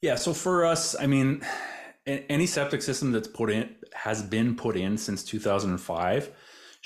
[0.03, 0.17] Yeah.
[0.17, 1.43] So for us i mean
[2.07, 6.33] any septic system that's put in has been put in since 2005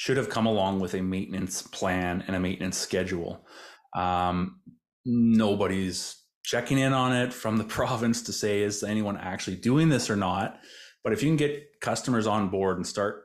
[0.01, 3.47] should have come along with a maintenance plan and a maintenance schedule.
[3.95, 4.63] Um,
[5.05, 10.09] nobody's checking in on it from the province to say is anyone actually doing this
[10.09, 10.59] or not?
[11.05, 13.25] But if you can get customers on board and start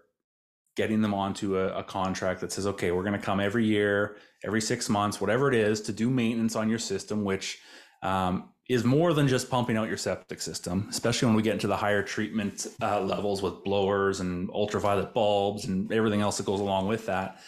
[0.75, 4.17] getting them onto a, a contract that says, okay, we're going to come every year,
[4.43, 7.57] every six months, whatever it is, to do maintenance on your system, which
[8.03, 11.67] um, is more than just pumping out your septic system, especially when we get into
[11.67, 16.60] the higher treatment uh, levels with blowers and ultraviolet bulbs and everything else that goes
[16.60, 17.39] along with that.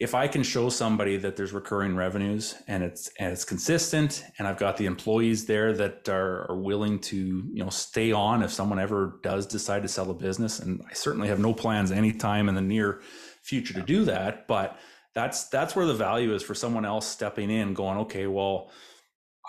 [0.00, 4.46] If I can show somebody that there's recurring revenues and it's and it's consistent, and
[4.46, 8.52] I've got the employees there that are, are willing to you know stay on if
[8.52, 12.48] someone ever does decide to sell a business, and I certainly have no plans anytime
[12.48, 13.00] in the near
[13.42, 14.78] future to do that, but
[15.14, 18.70] that's that's where the value is for someone else stepping in, going, okay, well,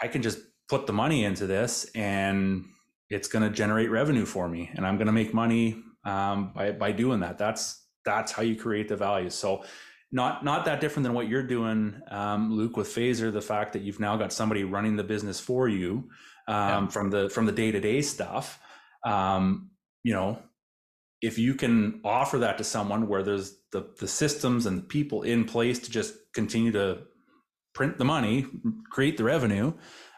[0.01, 2.65] I can just put the money into this and
[3.09, 6.71] it's going to generate revenue for me and i'm going to make money um, by,
[6.71, 9.63] by doing that that's that's how you create the value so
[10.11, 13.31] not not that different than what you're doing, um, Luke, with Phaser.
[13.31, 16.09] The fact that you've now got somebody running the business for you
[16.47, 16.87] um, yeah.
[16.87, 18.59] from the from the day to day stuff.
[19.05, 19.69] Um,
[20.03, 20.41] you know,
[21.21, 25.21] if you can offer that to someone where there's the the systems and the people
[25.21, 27.03] in place to just continue to
[27.73, 28.47] print the money,
[28.89, 29.73] create the revenue,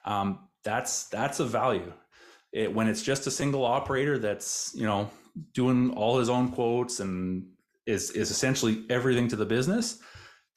[0.05, 1.93] um, that's that's a value.
[2.51, 5.09] It, when it's just a single operator that's you know
[5.53, 7.45] doing all his own quotes and
[7.85, 9.99] is is essentially everything to the business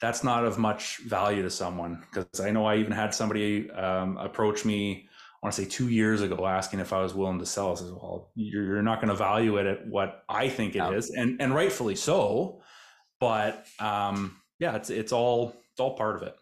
[0.01, 4.17] that's not of much value to someone because i know i even had somebody um,
[4.17, 7.45] approach me i want to say two years ago asking if i was willing to
[7.45, 10.75] sell i said well you're, you're not going to value it at what i think
[10.75, 10.91] it no.
[10.91, 12.61] is, and and rightfully so
[13.19, 16.35] but um, yeah it's it's all it's all part of it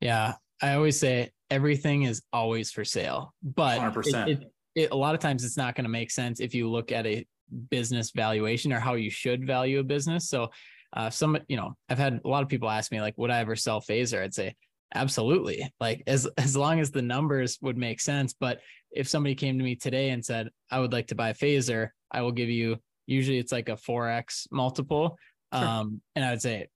[0.00, 4.28] yeah i always say everything is always for sale but 100%.
[4.28, 6.70] It, it, it, a lot of times it's not going to make sense if you
[6.70, 7.26] look at a
[7.70, 10.28] business valuation or how you should value a business.
[10.28, 10.50] So,
[10.94, 13.40] uh, some, you know, I've had a lot of people ask me, like, would I
[13.40, 14.22] ever sell Phaser?
[14.22, 14.54] I'd say,
[14.94, 15.68] absolutely.
[15.80, 18.34] Like, as, as long as the numbers would make sense.
[18.38, 21.88] But if somebody came to me today and said, I would like to buy Phaser,
[22.10, 22.76] I will give you,
[23.06, 25.18] usually it's like a 4X multiple.
[25.52, 25.64] Sure.
[25.64, 26.68] Um, and I would say,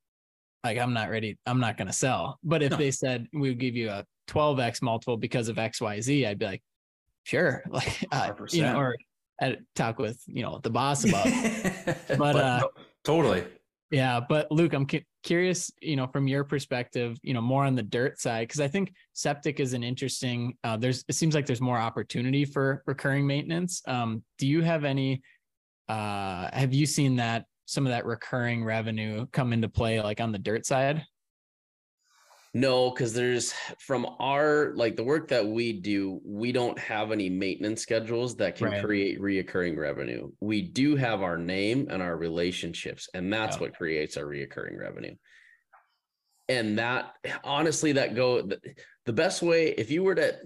[0.65, 2.39] like, I'm not ready, I'm not going to sell.
[2.43, 2.77] But if no.
[2.77, 6.63] they said we would give you a 12X multiple because of XYZ, I'd be like,
[7.25, 7.63] sure.
[7.71, 8.97] Like, uh, you know, or
[9.41, 11.27] I'd talk with you know the boss about.
[12.09, 12.69] but, but uh,
[13.05, 13.45] totally.
[13.91, 17.75] Yeah, but Luke, I'm cu- curious, you know, from your perspective, you know, more on
[17.75, 20.57] the dirt side, because I think septic is an interesting.
[20.63, 23.83] Uh, there's it seems like there's more opportunity for recurring maintenance.
[23.87, 25.23] Um, do you have any?
[25.89, 30.33] Uh, have you seen that some of that recurring revenue come into play, like on
[30.33, 31.05] the dirt side?
[32.55, 37.29] No, because there's from our like the work that we do, we don't have any
[37.29, 38.83] maintenance schedules that can right.
[38.83, 40.31] create reoccurring revenue.
[40.41, 43.63] We do have our name and our relationships, and that's yeah.
[43.63, 45.15] what creates our reoccurring revenue.
[46.49, 47.13] And that
[47.45, 48.59] honestly, that go the,
[49.05, 50.39] the best way if you were to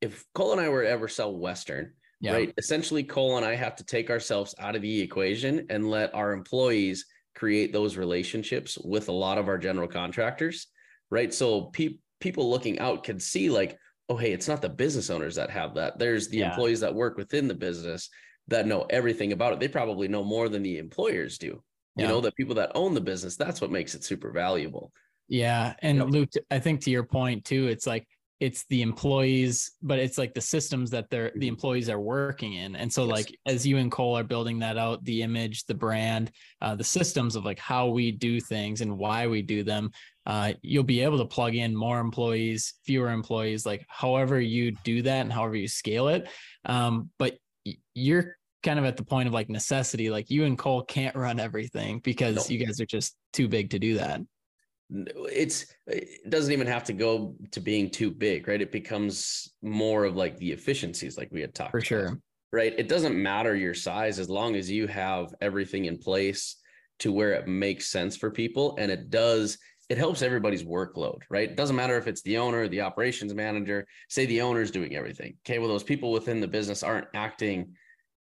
[0.00, 2.32] if Cole and I were to ever sell Western, yeah.
[2.32, 2.54] right?
[2.58, 6.32] Essentially, Cole and I have to take ourselves out of the equation and let our
[6.32, 10.66] employees create those relationships with a lot of our general contractors
[11.10, 11.32] right?
[11.32, 15.36] So pe- people looking out can see like, oh, hey, it's not the business owners
[15.36, 15.98] that have that.
[15.98, 16.50] There's the yeah.
[16.50, 18.08] employees that work within the business
[18.48, 19.60] that know everything about it.
[19.60, 21.62] They probably know more than the employers do.
[21.96, 22.02] Yeah.
[22.02, 24.92] You know, the people that own the business, that's what makes it super valuable.
[25.28, 25.74] Yeah.
[25.80, 26.10] And?
[26.10, 28.06] Luke, I think to your point too, it's like
[28.40, 31.48] it's the employees, but it's like the systems that they're the mm-hmm.
[31.48, 32.76] employees are working in.
[32.76, 33.10] And so, yes.
[33.10, 36.84] like as you and Cole are building that out, the image, the brand, uh, the
[36.84, 39.92] systems of like how we do things and why we do them,
[40.26, 45.02] uh, you'll be able to plug in more employees, fewer employees, like however you do
[45.02, 46.28] that and however you scale it.
[46.64, 47.36] Um, but
[47.94, 50.10] you're kind of at the point of like necessity.
[50.10, 53.78] Like you and Cole can't run everything because you guys are just too big to
[53.78, 54.20] do that.
[54.90, 58.60] It's it doesn't even have to go to being too big right?
[58.60, 62.20] It becomes more of like the efficiencies like we had talked for about, sure.
[62.52, 62.74] right?
[62.76, 66.56] It doesn't matter your size as long as you have everything in place
[67.00, 69.58] to where it makes sense for people and it does
[69.88, 73.86] it helps everybody's workload right it doesn't matter if it's the owner the operations manager
[74.08, 77.74] say the owner's doing everything okay well those people within the business aren't acting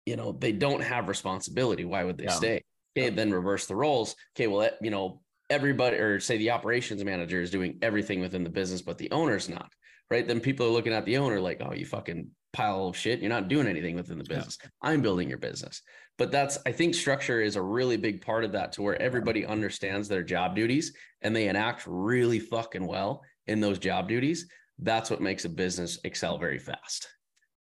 [0.07, 2.31] you know they don't have responsibility why would they yeah.
[2.31, 2.65] stay
[2.97, 3.11] okay yeah.
[3.11, 5.21] then reverse the roles okay well you know
[5.51, 9.49] everybody or say the operations manager is doing everything within the business but the owner's
[9.49, 9.71] not
[10.13, 10.29] right?
[10.29, 13.21] Then people are looking at the owner like, oh, you fucking pile of shit.
[13.21, 14.59] You're not doing anything within the business.
[14.63, 14.69] Yeah.
[14.83, 15.81] I'm building your business.
[16.19, 19.47] But that's, I think structure is a really big part of that to where everybody
[19.47, 24.47] understands their job duties and they enact really fucking well in those job duties.
[24.79, 27.09] That's what makes a business excel very fast.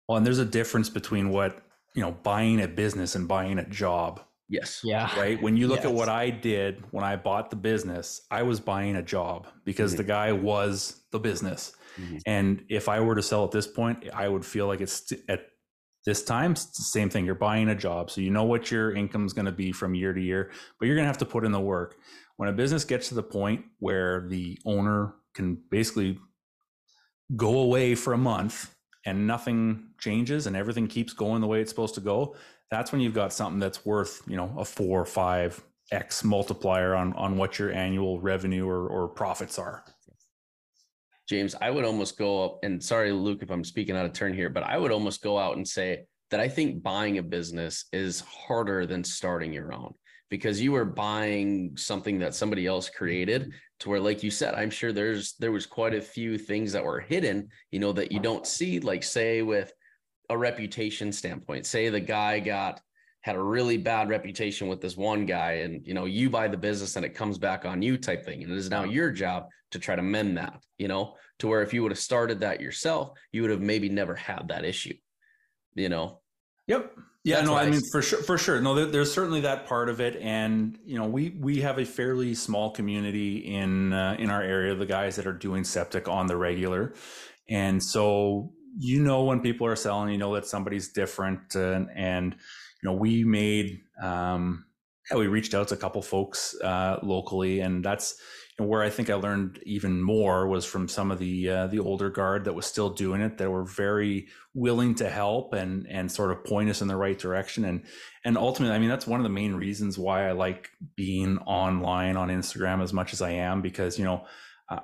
[0.08, 1.64] Well, and there's a difference between what,
[1.96, 4.22] you know, buying a business and buying a job.
[4.48, 4.82] Yes.
[4.84, 5.10] Yeah.
[5.20, 5.42] Right.
[5.42, 5.88] When you look yes.
[5.88, 9.94] at what I did when I bought the business, I was buying a job because
[9.94, 9.98] mm-hmm.
[9.98, 11.74] the guy was the business.
[12.00, 12.18] Mm-hmm.
[12.28, 15.48] And if I were to sell at this point, I would feel like it's at
[16.06, 17.26] this time, same thing.
[17.26, 18.12] You're buying a job.
[18.12, 20.86] So you know what your income is going to be from year to year, but
[20.86, 21.98] you're going to have to put in the work.
[22.38, 26.20] When a business gets to the point where the owner can basically
[27.36, 31.72] go away for a month and nothing changes and everything keeps going the way it's
[31.72, 32.36] supposed to go,
[32.70, 36.96] that's when you've got something that's worth, you know, a four or five X multiplier
[36.96, 39.84] on, on what your annual revenue or, or profits are.
[41.28, 44.34] James, I would almost go up and sorry, Luke, if I'm speaking out of turn
[44.34, 47.86] here, but I would almost go out and say that I think buying a business
[47.92, 49.94] is harder than starting your own
[50.30, 54.70] because you are buying something that somebody else created to where like you said i'm
[54.70, 58.20] sure there's there was quite a few things that were hidden you know that you
[58.20, 59.72] don't see like say with
[60.30, 62.82] a reputation standpoint say the guy got
[63.26, 66.58] had a really bad reputation with this one guy and you know you buy the
[66.58, 68.44] business and it comes back on you type thing.
[68.44, 71.64] And it is now your job to try to mend that you know to where
[71.64, 74.94] if you would have started that yourself you would have maybe never had that issue
[75.76, 76.20] you know?
[76.68, 76.98] Yep.
[77.24, 78.62] Yeah, That's no, I mean for sure, for sure.
[78.62, 81.86] No, there, there's certainly that part of it, and you know, we we have a
[81.86, 84.76] fairly small community in uh, in our area.
[84.76, 86.94] The guys that are doing septic on the regular,
[87.50, 92.34] and so you know when people are selling, you know that somebody's different, and, and
[92.34, 92.40] you
[92.86, 94.66] know we made um,
[95.12, 98.20] yeah, we reached out to a couple folks uh, locally, and that's
[98.58, 101.80] and where I think I learned even more was from some of the uh, the
[101.80, 106.12] older guard that was still doing it that were very willing to help and and
[106.12, 107.66] sort of point us in the right direction.
[107.66, 107.84] And
[108.24, 112.16] and ultimately I mean that's one of the main reasons why I like being online
[112.16, 114.26] on Instagram as much as I am because you know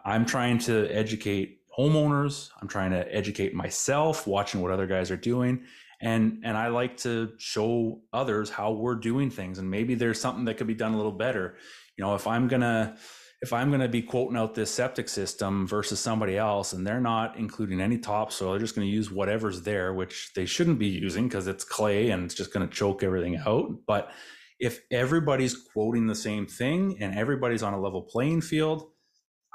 [0.06, 5.18] I'm trying to educate homeowners I'm trying to educate myself watching what other guys are
[5.18, 5.64] doing
[6.02, 10.46] and and I like to show others how we're doing things and maybe there's something
[10.46, 11.56] that could be done a little better
[11.98, 12.98] you know if I'm gonna
[13.42, 17.38] if I'm to be quoting out this septic system versus somebody else and they're not
[17.38, 21.48] including any topsoil, they're just to use whatever's there, which they shouldn't be using because
[21.48, 23.72] it's clay and it's just to choke everything out.
[23.88, 24.12] But
[24.60, 28.92] if everybody's quoting the same thing and everybody's on a level playing field,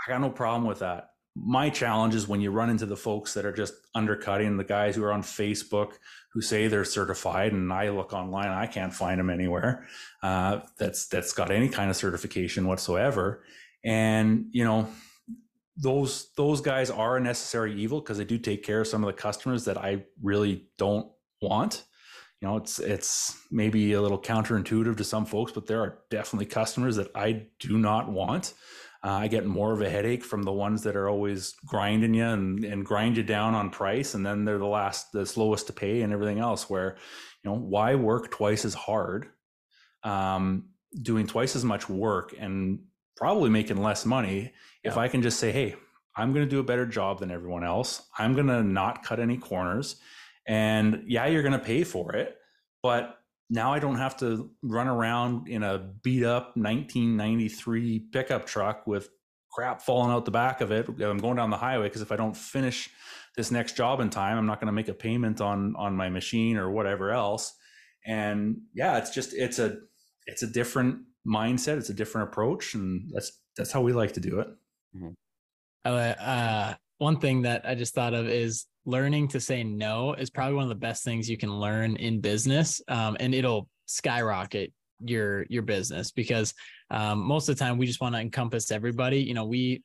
[0.04, 1.10] I got no problem with that.
[1.38, 4.96] My challenge is when you run into the folks that are just undercutting the guys
[4.96, 5.92] who are on Facebook
[6.32, 9.86] who say they're certified, and I look online, I can't find them anywhere.
[10.22, 13.42] Uh, that's that's got any kind of certification whatsoever
[13.86, 14.88] and you know
[15.76, 19.06] those those guys are a necessary evil because they do take care of some of
[19.06, 21.84] the customers that I really don't want.
[22.40, 26.46] You know, it's it's maybe a little counterintuitive to some folks, but there are definitely
[26.46, 28.54] customers that I do not want.
[29.06, 32.24] Uh, I get more of a headache from the ones that are always grinding you
[32.24, 35.72] and, and grind you down on price, and then they're the last, the slowest to
[35.72, 36.68] pay, and everything else.
[36.68, 36.96] Where,
[37.44, 39.28] you know, why work twice as hard,
[40.02, 42.80] um, doing twice as much work, and
[43.16, 44.90] probably making less money yeah.
[44.90, 45.76] if I can just say, hey,
[46.16, 48.02] I'm going to do a better job than everyone else.
[48.18, 49.96] I'm going to not cut any corners.
[50.48, 52.36] And yeah, you're going to pay for it.
[52.82, 58.86] But now I don't have to run around in a beat up 1993 pickup truck
[58.86, 59.08] with
[59.52, 60.88] crap falling out the back of it.
[60.88, 62.90] I'm going down the highway because if I don't finish
[63.36, 66.08] this next job in time, I'm not going to make a payment on on my
[66.08, 67.54] machine or whatever else.
[68.04, 69.78] And yeah, it's just it's a
[70.26, 71.78] it's a different mindset.
[71.78, 74.48] It's a different approach, and that's that's how we like to do it.
[74.96, 75.10] Mm-hmm.
[75.84, 80.54] Uh, one thing that I just thought of is learning to say no is probably
[80.54, 85.44] one of the best things you can learn in business, um, and it'll skyrocket your
[85.50, 86.54] your business because
[86.90, 89.20] um, most of the time we just want to encompass everybody.
[89.20, 89.82] You know, we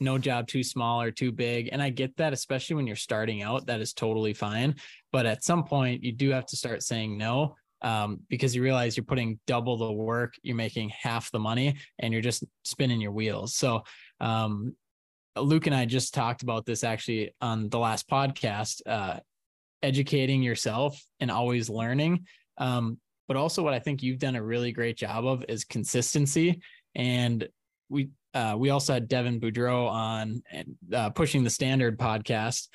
[0.00, 1.68] no job too small or too big.
[1.72, 4.74] And I get that, especially when you're starting out, that is totally fine.
[5.12, 8.96] But at some point, you do have to start saying no um, because you realize
[8.96, 13.12] you're putting double the work, you're making half the money, and you're just spinning your
[13.12, 13.54] wheels.
[13.54, 13.82] So,
[14.20, 14.74] um,
[15.36, 19.20] Luke and I just talked about this actually on the last podcast uh,
[19.82, 22.26] educating yourself and always learning.
[22.58, 26.60] Um, but also, what I think you've done a really great job of is consistency.
[26.94, 27.48] And
[27.88, 30.42] we uh, we also had Devin Boudreau on
[30.92, 32.68] uh, pushing the standard podcast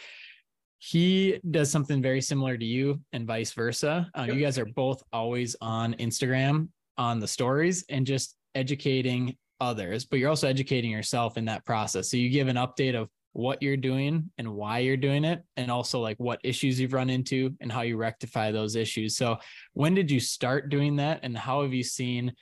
[0.80, 4.10] he does something very similar to you and vice versa.
[4.18, 4.36] Uh, yep.
[4.36, 10.20] You guys are both always on Instagram on the stories and just educating others, but
[10.20, 12.10] you're also educating yourself in that process.
[12.10, 15.70] So you give an update of what you're doing and why you're doing it and
[15.70, 19.38] also like what issues you've run into and how you rectify those issues so
[19.74, 22.34] when did you start doing that and how have you seen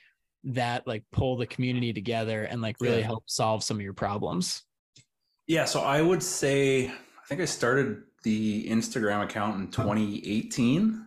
[0.44, 3.04] that like pull the community together and like really yeah.
[3.04, 4.62] help solve some of your problems
[5.46, 11.04] yeah so i would say i think i started the instagram account in 2018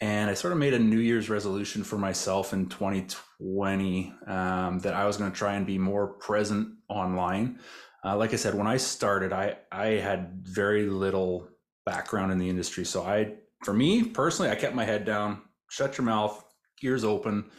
[0.00, 4.94] and I sort of made a New Year's resolution for myself in 2020 um, that
[4.94, 7.58] I was going to try and be more present online.
[8.02, 11.48] Uh, like I said, when I started, I I had very little
[11.84, 15.98] background in the industry, so I, for me personally, I kept my head down, shut
[15.98, 16.42] your mouth,
[16.82, 17.50] ears open,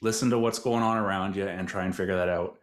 [0.00, 2.58] listen to what's going on around you, and try and figure that out.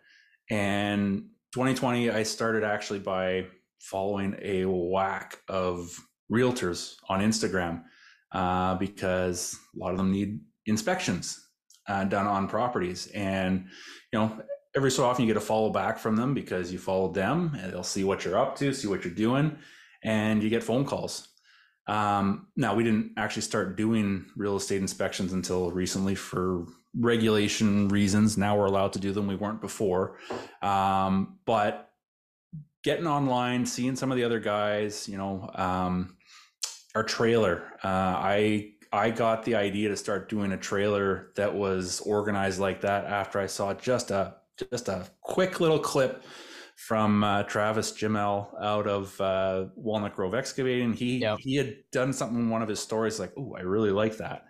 [0.50, 3.48] And 2020, I started actually by
[3.82, 6.00] following a whack of
[6.32, 7.84] realtors on Instagram
[8.32, 11.48] uh, because a lot of them need inspections
[11.88, 13.08] uh, done on properties.
[13.08, 13.66] And,
[14.14, 14.42] you know,
[14.76, 17.74] every so often you get a follow back from them because you followed them and
[17.74, 19.58] they'll see what you're up to, see what you're doing,
[20.04, 21.28] and you get phone calls.
[21.88, 28.38] Um, now, we didn't actually start doing real estate inspections until recently for regulation reasons.
[28.38, 29.28] Now we're allowed to do them.
[29.28, 30.18] We weren't before.
[30.62, 31.90] Um, but
[32.84, 36.16] getting online, seeing some of the other guys, you know, um,
[36.96, 37.64] our trailer.
[37.84, 42.82] Uh, I I got the idea to start doing a trailer that was organized like
[42.82, 44.36] that after I saw just a
[44.72, 46.24] just a quick little clip
[46.76, 50.94] from uh, Travis Jimel out of uh, Walnut Grove Excavating.
[50.94, 51.40] He yep.
[51.40, 54.46] he had done something in one of his stories like, "Oh, I really like that,"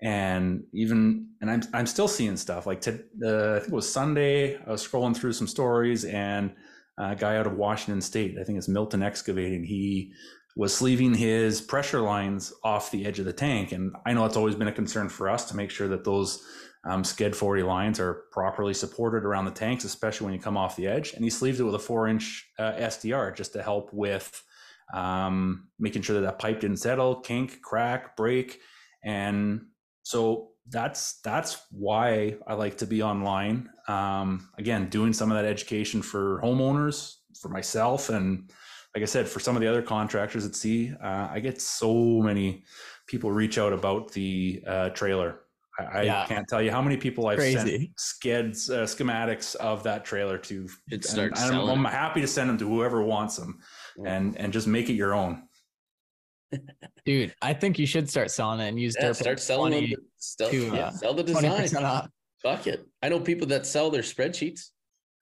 [0.00, 2.92] and even and I'm I'm still seeing stuff like to
[3.24, 4.56] uh, I think it was Sunday.
[4.56, 6.52] I was scrolling through some stories and
[7.00, 9.64] a guy out of Washington State, I think it's Milton Excavating.
[9.64, 10.12] He
[10.56, 13.72] was sleeving his pressure lines off the edge of the tank.
[13.72, 16.44] And I know it's always been a concern for us to make sure that those
[16.84, 20.76] um, sked 40 lines are properly supported around the tanks, especially when you come off
[20.76, 21.12] the edge.
[21.12, 24.42] And he sleeved it with a four inch uh, SDR just to help with
[24.94, 28.60] um, making sure that that pipe didn't settle, kink, crack, break.
[29.04, 29.66] And
[30.02, 33.68] so that's that's why I like to be online.
[33.88, 38.50] Um, again, doing some of that education for homeowners, for myself, and
[38.94, 42.20] like I said, for some of the other contractors at sea, uh, I get so
[42.20, 42.64] many
[43.06, 45.40] people reach out about the uh, trailer.
[45.78, 46.22] I, yeah.
[46.22, 47.56] I, can't tell you how many people I've Crazy.
[47.56, 50.68] sent skids, uh, schematics of that trailer to.
[50.90, 53.60] It starts I'm, I'm, happy to send them to whoever wants them,
[54.04, 55.44] and and just make it your own.
[57.06, 60.00] Dude, I think you should start selling it and use yeah, start selling 20 them.
[60.18, 62.10] Stuff, to, yeah, uh, sell the design.
[62.42, 62.86] Fuck it.
[63.02, 64.70] I know people that sell their spreadsheets.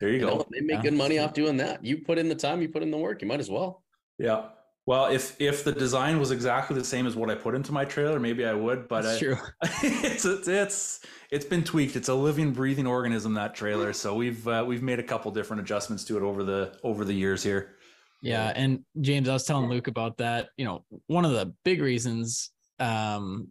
[0.01, 0.37] There you, you go.
[0.37, 0.83] Know, they make yeah.
[0.83, 1.85] good money off doing that.
[1.85, 3.83] You put in the time, you put in the work, you might as well.
[4.19, 4.47] Yeah.
[4.87, 7.85] Well, if if the design was exactly the same as what I put into my
[7.85, 8.89] trailer, maybe I would.
[8.89, 9.37] But I, true.
[9.83, 11.95] it's it's it's been tweaked.
[11.95, 13.93] It's a living, breathing organism that trailer.
[13.93, 17.13] So we've uh, we've made a couple different adjustments to it over the over the
[17.13, 17.77] years here.
[18.23, 20.49] Yeah, and James, I was telling Luke about that.
[20.57, 23.49] You know, one of the big reasons um,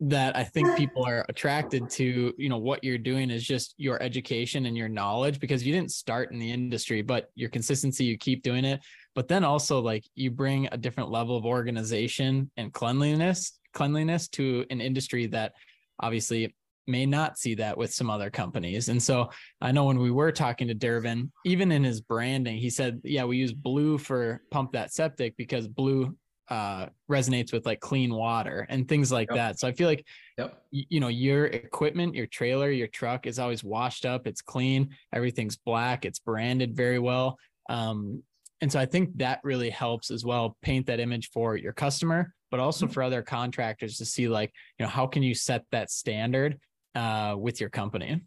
[0.00, 4.02] that I think people are attracted to, you know, what you're doing is just your
[4.02, 8.16] education and your knowledge because you didn't start in the industry, but your consistency, you
[8.16, 8.80] keep doing it.
[9.14, 14.64] But then also like you bring a different level of organization and cleanliness, cleanliness to
[14.70, 15.52] an industry that
[16.00, 16.54] obviously
[16.86, 18.88] may not see that with some other companies.
[18.88, 19.28] And so
[19.60, 23.24] I know when we were talking to Dervin, even in his branding, he said, yeah,
[23.24, 26.16] we use blue for pump that septic because blue
[26.50, 29.36] uh, resonates with like clean water and things like yep.
[29.36, 29.58] that.
[29.60, 30.04] So I feel like,
[30.36, 30.62] yep.
[30.70, 34.26] you, you know, your equipment, your trailer, your truck is always washed up.
[34.26, 34.90] It's clean.
[35.12, 36.04] Everything's black.
[36.04, 37.38] It's branded very well.
[37.68, 38.22] Um,
[38.60, 42.34] and so I think that really helps as well paint that image for your customer,
[42.50, 42.92] but also mm-hmm.
[42.92, 46.58] for other contractors to see like, you know, how can you set that standard
[46.96, 48.20] uh, with your company?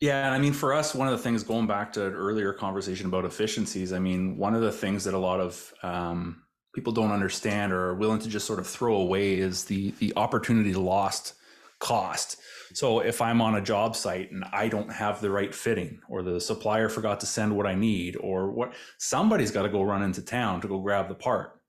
[0.00, 3.06] Yeah, I mean, for us, one of the things going back to an earlier conversation
[3.06, 6.42] about efficiencies, I mean, one of the things that a lot of um,
[6.74, 10.12] people don't understand or are willing to just sort of throw away is the the
[10.16, 11.34] opportunity lost
[11.78, 12.36] cost.
[12.72, 16.22] So if I'm on a job site and I don't have the right fitting or
[16.22, 20.02] the supplier forgot to send what I need or what somebody's got to go run
[20.02, 21.60] into town to go grab the part.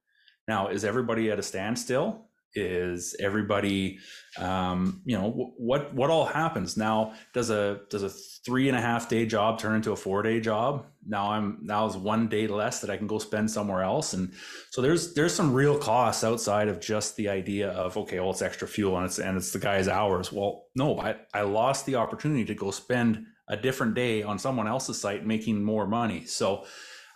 [0.46, 2.28] Now, is everybody at a standstill?
[2.54, 3.98] Is everybody
[4.38, 6.76] um, you know what what all happens?
[6.76, 10.22] Now does a does a three and a half day job turn into a four
[10.22, 10.86] day job?
[11.06, 14.14] Now i'm now is one day less that i can go spend somewhere else.
[14.14, 14.32] And
[14.70, 18.42] so there's there's some real costs outside of just the idea of okay well it's
[18.42, 20.32] extra fuel and it's and it's the guy's hours.
[20.32, 24.68] Well no i i lost the opportunity to go spend a different day on someone
[24.68, 26.24] else's site making more money.
[26.24, 26.64] So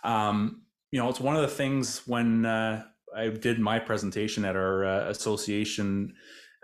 [0.03, 0.61] um
[0.91, 2.83] you know it's one of the things when uh
[3.17, 6.13] I did my presentation at our uh, association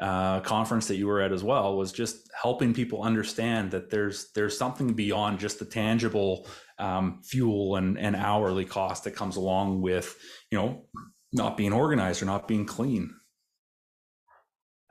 [0.01, 4.31] uh, conference that you were at as well was just helping people understand that there's
[4.33, 6.47] there's something beyond just the tangible
[6.77, 10.15] um, fuel and, and hourly cost that comes along with
[10.51, 10.85] you know
[11.31, 13.13] not being organized or not being clean.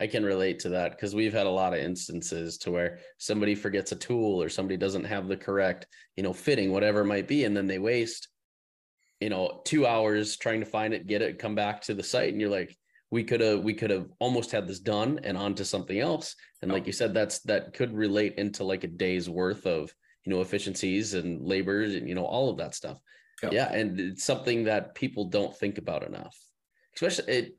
[0.01, 3.55] I can relate to that because we've had a lot of instances to where somebody
[3.55, 5.87] forgets a tool or somebody doesn't have the correct,
[6.17, 8.27] you know, fitting, whatever it might be, and then they waste,
[9.23, 12.33] you know, two hours trying to find it, get it, come back to the site,
[12.33, 12.77] and you're like,
[13.13, 16.35] we could have, we could have almost had this done and on to something else.
[16.61, 19.95] And like you said, that's that could relate into like a day's worth of,
[20.25, 22.99] you know, efficiencies and labor and you know all of that stuff.
[23.43, 23.53] Yep.
[23.53, 26.37] Yeah, and it's something that people don't think about enough.
[26.95, 27.57] Especially it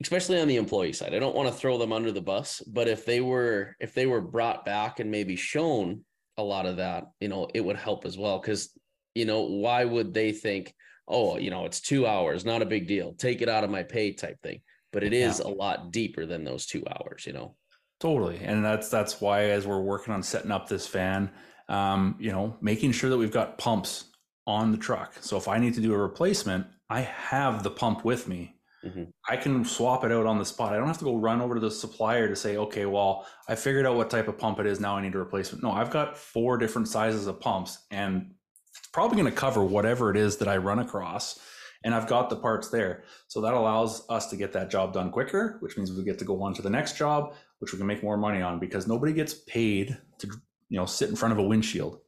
[0.00, 1.14] especially on the employee side.
[1.14, 4.06] I don't want to throw them under the bus, but if they were if they
[4.06, 6.04] were brought back and maybe shown
[6.36, 8.70] a lot of that, you know, it would help as well cuz
[9.18, 10.74] you know, why would they think,
[11.06, 13.14] "Oh, you know, it's 2 hours, not a big deal.
[13.14, 14.60] Take it out of my pay" type thing.
[14.92, 15.50] But it is yeah.
[15.50, 17.56] a lot deeper than those 2 hours, you know.
[18.00, 18.38] Totally.
[18.38, 21.30] And that's that's why as we're working on setting up this van,
[21.68, 24.04] um, you know, making sure that we've got pumps
[24.46, 25.14] on the truck.
[25.20, 29.04] So if I need to do a replacement, I have the pump with me Mm-hmm.
[29.28, 30.72] I can swap it out on the spot.
[30.72, 33.54] I don't have to go run over to the supplier to say, okay, well, I
[33.54, 34.78] figured out what type of pump it is.
[34.78, 35.64] Now I need a replacement.
[35.64, 38.32] No, I've got four different sizes of pumps and
[38.78, 41.38] it's probably going to cover whatever it is that I run across.
[41.84, 43.04] And I've got the parts there.
[43.28, 46.24] So that allows us to get that job done quicker, which means we get to
[46.24, 49.12] go on to the next job, which we can make more money on because nobody
[49.12, 50.26] gets paid to,
[50.70, 52.00] you know, sit in front of a windshield.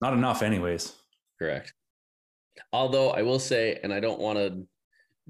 [0.00, 0.94] Not enough, anyways.
[1.38, 1.72] Correct.
[2.72, 4.66] Although I will say, and I don't want to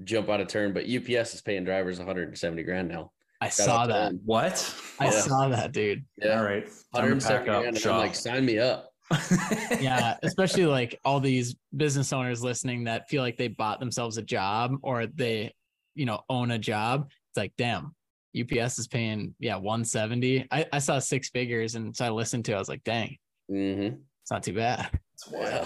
[0.03, 3.11] jump out of turn, but UPS is paying drivers 170 grand now.
[3.41, 4.13] I Shout saw that.
[4.25, 4.75] What?
[4.99, 5.11] I yeah.
[5.11, 6.03] saw that, dude.
[6.17, 6.39] Yeah.
[6.39, 6.67] All right.
[6.91, 7.77] 170 grand.
[7.77, 8.88] And I'm like, sign me up.
[9.79, 14.21] Yeah, especially like all these business owners listening that feel like they bought themselves a
[14.21, 15.53] job or they,
[15.95, 17.09] you know, own a job.
[17.29, 17.95] It's like, damn,
[18.39, 20.47] UPS is paying, yeah, 170.
[20.51, 22.55] I, I saw six figures and so I listened to it.
[22.55, 23.17] I was like, dang,
[23.51, 23.95] mm-hmm.
[24.21, 24.89] it's not too bad.
[25.31, 25.65] Yeah.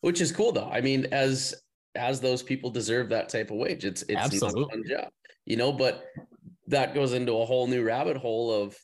[0.00, 0.70] Which is cool though.
[0.70, 1.54] I mean, as
[1.96, 3.84] as those people deserve that type of wage.
[3.84, 4.60] It's it's Absolutely.
[4.60, 5.08] not a fun job,
[5.44, 5.72] you know.
[5.72, 6.04] But
[6.68, 8.76] that goes into a whole new rabbit hole of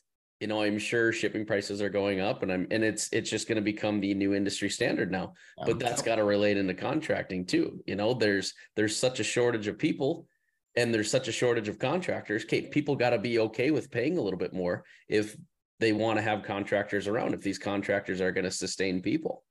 [0.43, 3.47] you know i'm sure shipping prices are going up and i'm and it's it's just
[3.47, 5.33] going to become the new industry standard now
[5.65, 9.67] but that's got to relate into contracting too you know there's there's such a shortage
[9.67, 10.27] of people
[10.75, 14.21] and there's such a shortage of contractors people got to be okay with paying a
[14.21, 15.37] little bit more if
[15.79, 19.45] they want to have contractors around if these contractors are going to sustain people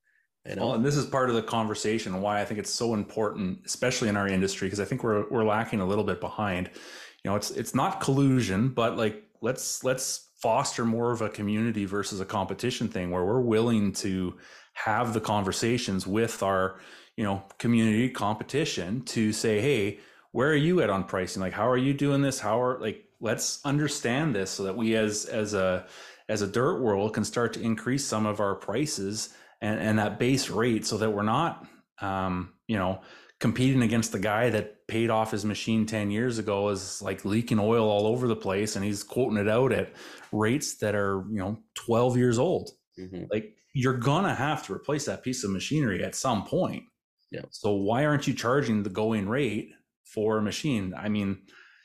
[0.47, 0.65] you know?
[0.67, 4.09] Well, and this is part of the conversation why I think it's so important, especially
[4.09, 6.69] in our industry, because I think we're we're lacking a little bit behind.
[7.23, 11.85] You know, it's it's not collusion, but like let's let's foster more of a community
[11.85, 14.37] versus a competition thing where we're willing to
[14.73, 16.79] have the conversations with our
[17.17, 19.99] you know community competition to say hey
[20.33, 21.41] where are you at on pricing?
[21.41, 22.39] Like how are you doing this?
[22.39, 25.85] How are like let's understand this so that we as as a
[26.27, 29.29] as a dirt world can start to increase some of our prices
[29.61, 31.65] and, and that base rate so that we're not,
[32.01, 33.01] um, you know,
[33.43, 37.59] competing against the guy that paid off his machine 10 years ago is like leaking
[37.59, 39.91] oil all over the place and he's quoting it out at
[40.31, 42.69] rates that are, you know, 12 years old.
[42.97, 43.25] Mm-hmm.
[43.29, 46.83] Like you're gonna have to replace that piece of machinery at some point.
[47.31, 47.41] Yeah.
[47.49, 49.71] So why aren't you charging the going rate
[50.05, 50.93] for a machine?
[50.97, 51.39] I mean,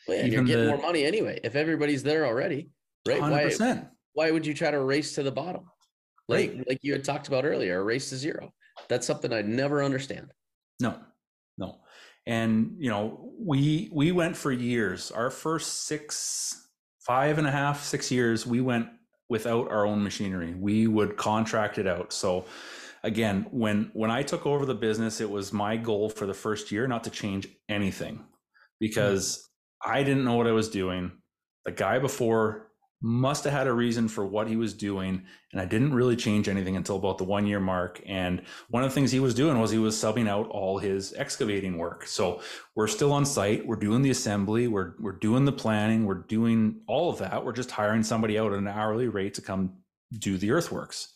[0.06, 1.40] well, yeah, you're getting the, more money anyway.
[1.42, 2.70] If everybody's there already,
[3.08, 3.20] right?
[3.20, 3.58] 100%.
[3.58, 5.64] Why, why would you try to race to the bottom?
[6.28, 6.68] like right.
[6.68, 8.52] like you had talked about earlier, a race to zero.
[8.88, 10.32] That's something I never understand.
[10.80, 11.00] No,
[11.58, 11.80] no.
[12.26, 15.10] And you know, we we went for years.
[15.10, 16.68] Our first six,
[17.00, 18.88] five and a half, six years, we went
[19.28, 20.54] without our own machinery.
[20.54, 22.12] We would contract it out.
[22.12, 22.44] So
[23.02, 26.70] again, when when I took over the business, it was my goal for the first
[26.70, 28.24] year not to change anything
[28.80, 29.38] because
[29.84, 29.92] mm-hmm.
[29.92, 31.12] I didn't know what I was doing.
[31.64, 32.67] The guy before
[33.00, 35.22] must have had a reason for what he was doing
[35.52, 38.90] and i didn't really change anything until about the one year mark and one of
[38.90, 42.06] the things he was doing was he was subbing out all his excavating work.
[42.06, 42.40] So
[42.74, 46.80] we're still on site we're doing the assembly we're, we're doing the planning we're doing
[46.86, 49.74] all of that we're just hiring somebody out at an hourly rate to come
[50.18, 51.14] do the earthworks.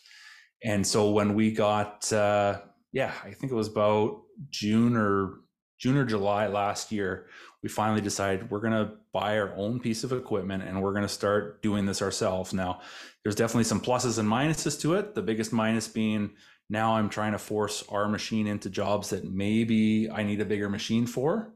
[0.64, 2.60] And so when we got uh,
[2.92, 5.40] yeah i think it was about june or
[5.82, 7.26] june or july last year
[7.62, 11.04] we finally decided we're going to buy our own piece of equipment and we're going
[11.04, 12.52] to start doing this ourselves.
[12.52, 12.80] Now,
[13.22, 15.14] there's definitely some pluses and minuses to it.
[15.14, 16.32] The biggest minus being
[16.68, 20.68] now I'm trying to force our machine into jobs that maybe I need a bigger
[20.68, 21.54] machine for.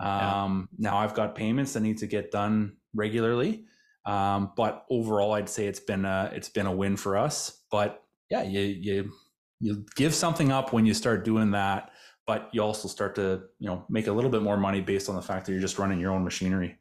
[0.00, 0.90] Um, yeah.
[0.90, 3.66] Now I've got payments that need to get done regularly.
[4.06, 7.60] Um, but overall, I'd say it's been a, it's been a win for us.
[7.70, 9.12] But yeah, you you
[9.60, 11.91] you give something up when you start doing that
[12.26, 15.16] but you also start to you know make a little bit more money based on
[15.16, 16.78] the fact that you're just running your own machinery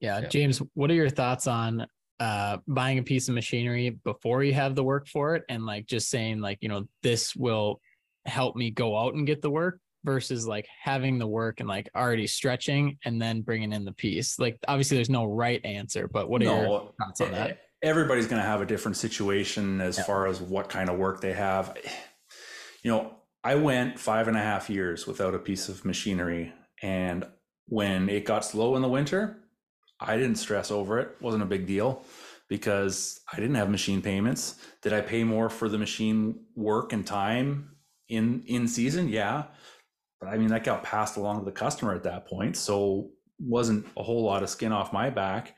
[0.00, 0.20] Yeah.
[0.20, 0.28] yeah.
[0.28, 1.86] James, what are your thoughts on
[2.20, 5.86] uh buying a piece of machinery before you have the work for it and like
[5.86, 7.80] just saying like, you know, this will
[8.26, 11.88] help me go out and get the work versus like having the work and like
[11.96, 14.38] already stretching and then bringing in the piece?
[14.38, 17.62] Like obviously there's no right answer, but what are no, your thoughts on that?
[17.82, 20.04] Everybody's going to have a different situation as yeah.
[20.04, 21.76] far as what kind of work they have.
[22.82, 26.52] You know, I went five and a half years without a piece of machinery.
[26.82, 27.26] And
[27.66, 29.36] when it got slow in the winter,
[30.00, 31.16] I didn't stress over it.
[31.20, 32.02] wasn't a big deal
[32.48, 34.56] because I didn't have machine payments.
[34.82, 37.76] Did I pay more for the machine work and time
[38.08, 39.08] in in season?
[39.08, 39.44] Yeah.
[40.20, 42.56] But I mean that got passed along to the customer at that point.
[42.56, 45.54] So wasn't a whole lot of skin off my back.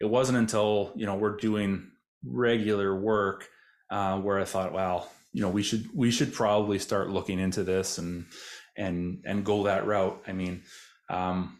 [0.00, 1.90] It wasn't until, you know, we're doing
[2.24, 3.48] regular work
[3.90, 7.64] uh, where I thought, well, you know, we should we should probably start looking into
[7.64, 8.26] this and
[8.76, 10.22] and and go that route.
[10.26, 10.62] I mean,
[11.08, 11.58] um,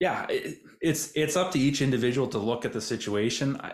[0.00, 3.58] yeah, it, it's it's up to each individual to look at the situation.
[3.60, 3.72] I,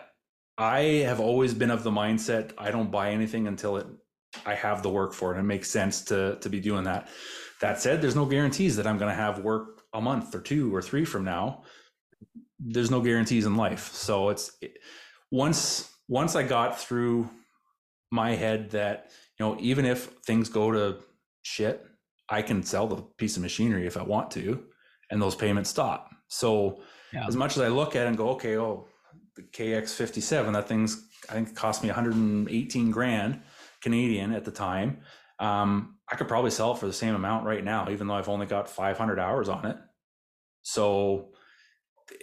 [0.57, 3.87] I have always been of the mindset I don't buy anything until it
[4.45, 7.09] I have the work for it and it makes sense to to be doing that.
[7.61, 10.73] That said, there's no guarantees that I'm going to have work a month or two
[10.73, 11.63] or three from now.
[12.59, 13.91] There's no guarantees in life.
[13.93, 14.77] So it's it,
[15.31, 17.29] once once I got through
[18.11, 19.09] my head that
[19.39, 20.97] you know even if things go to
[21.41, 21.85] shit,
[22.29, 24.63] I can sell the piece of machinery if I want to,
[25.09, 26.11] and those payments stop.
[26.27, 26.81] So
[27.11, 27.27] yeah.
[27.27, 28.87] as much as I look at it and go, okay, oh,
[29.35, 33.41] the KX57, that thing's I think cost me 118 grand
[33.81, 34.99] Canadian at the time.
[35.39, 38.29] Um, I could probably sell it for the same amount right now, even though I've
[38.29, 39.77] only got 500 hours on it.
[40.63, 41.29] So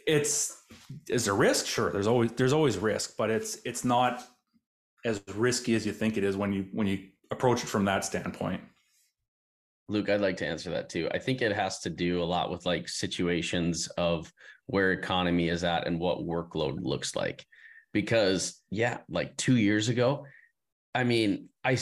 [0.07, 0.63] it's
[1.09, 1.67] is a risk.
[1.67, 4.25] Sure, there's always there's always risk, but it's it's not
[5.05, 8.05] as risky as you think it is when you when you approach it from that
[8.05, 8.61] standpoint.
[9.89, 11.09] Luke, I'd like to answer that too.
[11.13, 14.33] I think it has to do a lot with like situations of
[14.67, 17.45] where economy is at and what workload looks like.
[17.93, 20.27] Because yeah, like 2 years ago,
[20.95, 21.77] I mean, I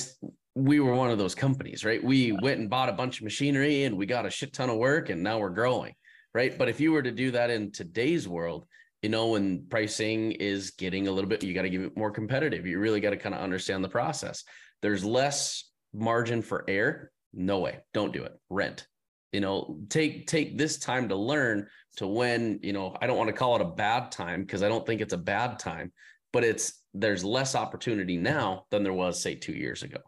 [0.54, 2.02] we were one of those companies, right?
[2.02, 4.76] We went and bought a bunch of machinery and we got a shit ton of
[4.76, 5.94] work and now we're growing,
[6.34, 6.56] right?
[6.56, 8.66] But if you were to do that in today's world,
[9.02, 12.10] you know, when pricing is getting a little bit, you got to give it more
[12.10, 12.66] competitive.
[12.66, 14.44] You really got to kind of understand the process.
[14.82, 17.10] There's less margin for error.
[17.32, 17.78] No way.
[17.94, 18.32] Don't do it.
[18.50, 18.86] Rent.
[19.32, 23.28] You know take take this time to learn to when you know i don't want
[23.28, 25.92] to call it a bad time because i don't think it's a bad time
[26.32, 29.98] but it's there's less opportunity now than there was say 2 years ago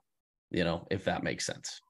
[0.50, 1.82] you know if that makes sense.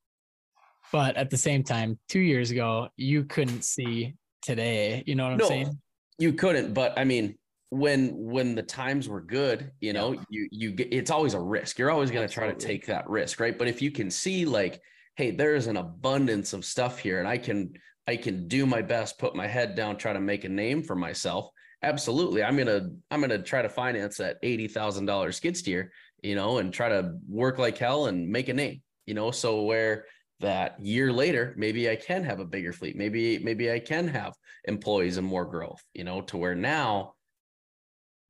[0.90, 5.04] But at the same time 2 years ago you couldn't see today.
[5.06, 5.78] You know what i'm no, saying
[6.20, 7.36] you couldn't but i mean
[7.70, 10.20] when when the times were good you know yeah.
[10.28, 11.78] you you get it's always a risk.
[11.78, 13.56] You're always going to try to take that risk right?
[13.56, 14.80] But if you can see like
[15.14, 17.72] hey there is an abundance of stuff here and i can
[18.06, 20.96] i can do my best put my head down try to make a name for
[20.96, 21.48] myself
[21.82, 22.42] absolutely.
[22.42, 25.92] I'm gonna i'm gonna try to finance that $80000 skid steer
[26.22, 29.32] you know and try to work like hell and make a name you know?
[29.32, 30.06] So where
[30.40, 34.34] that year later maybe i can have a bigger fleet maybe maybe i can have
[34.64, 37.12] employees and more growth you know to where now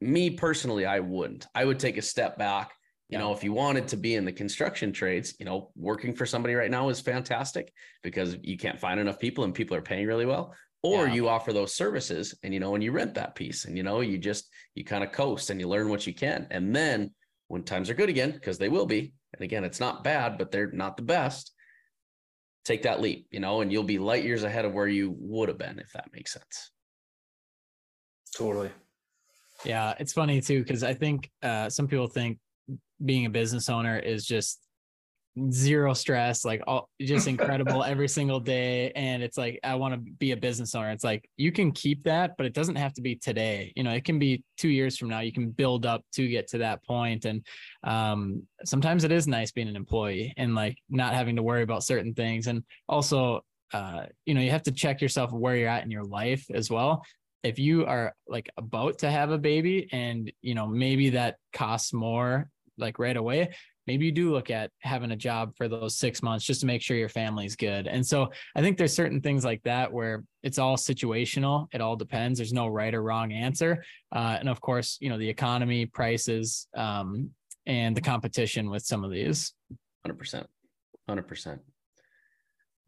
[0.00, 2.72] me personally i wouldn't i would take a step back
[3.10, 6.24] you know, if you wanted to be in the construction trades, you know, working for
[6.24, 7.72] somebody right now is fantastic
[8.04, 10.54] because you can't find enough people and people are paying really well.
[10.82, 11.14] Or yeah.
[11.14, 14.00] you offer those services and, you know, and you rent that piece and, you know,
[14.00, 16.46] you just, you kind of coast and you learn what you can.
[16.52, 17.10] And then
[17.48, 20.52] when times are good again, because they will be, and again, it's not bad, but
[20.52, 21.52] they're not the best,
[22.64, 25.48] take that leap, you know, and you'll be light years ahead of where you would
[25.48, 26.70] have been, if that makes sense.
[28.36, 28.70] Totally.
[29.64, 32.38] Yeah, it's funny too because I think uh, some people think
[33.04, 34.60] being a business owner is just
[35.50, 38.92] zero stress like all just incredible every single day.
[38.92, 40.90] And it's like i want to be a business owner.
[40.90, 43.72] It's like you can keep that but it doesn't have to be today.
[43.76, 45.20] You know it can be two years from now.
[45.20, 47.24] You can build up to get to that point.
[47.24, 47.44] And
[47.84, 51.84] um, sometimes it is nice being an employee and like not having to worry about
[51.84, 52.46] certain things.
[52.46, 56.04] And also uh, you know you have to check yourself where you're at in your
[56.04, 57.04] life as well.
[57.42, 61.92] If you are like about to have a baby and you know maybe that costs
[61.92, 63.50] more like right away
[63.86, 66.82] maybe you do look at having a job for those six months just to make
[66.82, 67.86] sure your family's good.
[67.86, 71.68] And so i think there's certain things like that where it's all situational.
[71.72, 72.38] It all depends.
[72.38, 73.82] There's no right or wrong answer.
[74.14, 77.30] Uh, and of course you know the economy prices um,
[77.66, 79.52] and the competition with some of these.
[80.06, 80.46] 100%
[81.08, 81.58] 100%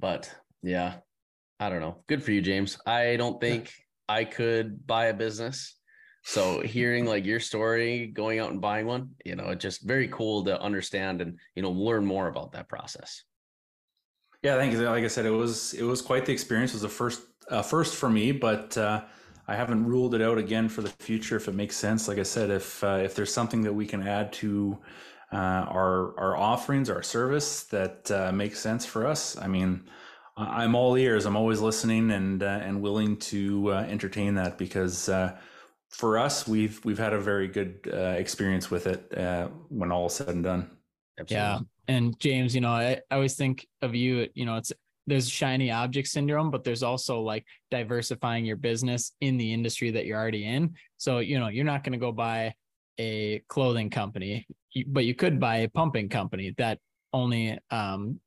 [0.01, 0.95] but yeah
[1.61, 2.03] i don't know.
[2.09, 2.79] Good for you james.
[2.87, 3.73] I don't think
[4.09, 5.77] i could buy a business
[6.25, 10.09] so hearing like your story, going out and buying one, you know, it's just very
[10.09, 13.25] cool to understand and you know learn more about that process.
[14.43, 14.81] Yeah, thank you.
[14.83, 16.73] Like I said, it was it was quite the experience.
[16.73, 19.03] It was a first uh, first for me, but uh,
[19.49, 22.07] I haven't ruled it out again for the future if it makes sense.
[22.07, 24.79] Like I said, if uh, if there's something that we can add to
[25.33, 29.89] uh, our our offerings, our service that uh, makes sense for us, I mean,
[30.37, 31.27] I'm all ears.
[31.27, 35.09] I'm always listening and uh, and willing to entertain that because
[35.93, 37.87] for us, we've we've had a very good
[38.19, 39.13] experience with it
[39.69, 40.71] when all is said and done.
[41.21, 41.37] Absolutely.
[41.37, 44.29] Yeah, and James, you know, I, I always think of you.
[44.35, 44.73] You know, it's
[45.07, 50.07] there's shiny object syndrome, but there's also like diversifying your business in the industry that
[50.07, 50.75] you're already in.
[50.97, 52.55] So, you know, you're not going to go buy
[52.99, 54.47] a clothing company,
[54.87, 56.79] but you could buy a pumping company that
[57.13, 58.21] only, um,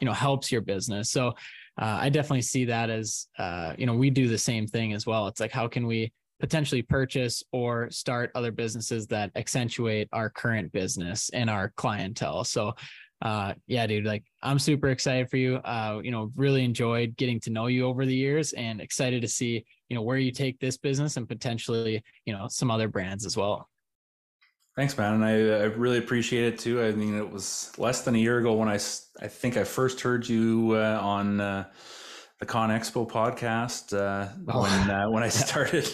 [0.00, 1.10] you know, helps your business.
[1.10, 1.28] So,
[1.80, 5.06] uh, I definitely see that as, uh, you know, we do the same thing as
[5.06, 5.28] well.
[5.28, 10.72] It's like, how can we potentially purchase or start other businesses that accentuate our current
[10.72, 12.44] business and our clientele?
[12.44, 12.74] So,
[13.22, 15.56] uh yeah dude like i'm super excited for you.
[15.56, 19.28] Uh you know really enjoyed getting to know you over the years and excited to
[19.28, 23.24] see you know where you take this business and potentially you know some other brands
[23.24, 23.68] as well.
[24.76, 25.14] Thanks man.
[25.14, 26.82] And i, I really appreciate it too.
[26.82, 30.02] I mean it was less than a year ago when i i think i first
[30.02, 31.64] heard you uh, on uh,
[32.40, 34.62] the Con Expo podcast uh, oh.
[34.62, 35.88] when uh, when I started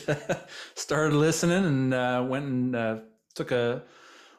[0.74, 2.96] started listening and uh, went and uh,
[3.34, 3.82] took a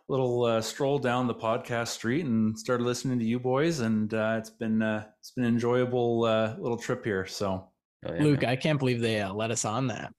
[0.08, 4.36] little uh, stroll down the podcast street and started listening to you boys, and uh,
[4.38, 7.26] it's been uh, it's been an enjoyable uh, little trip here.
[7.26, 7.70] So,
[8.06, 8.44] oh, yeah, Luke.
[8.44, 10.14] I can't believe they uh, let us on that.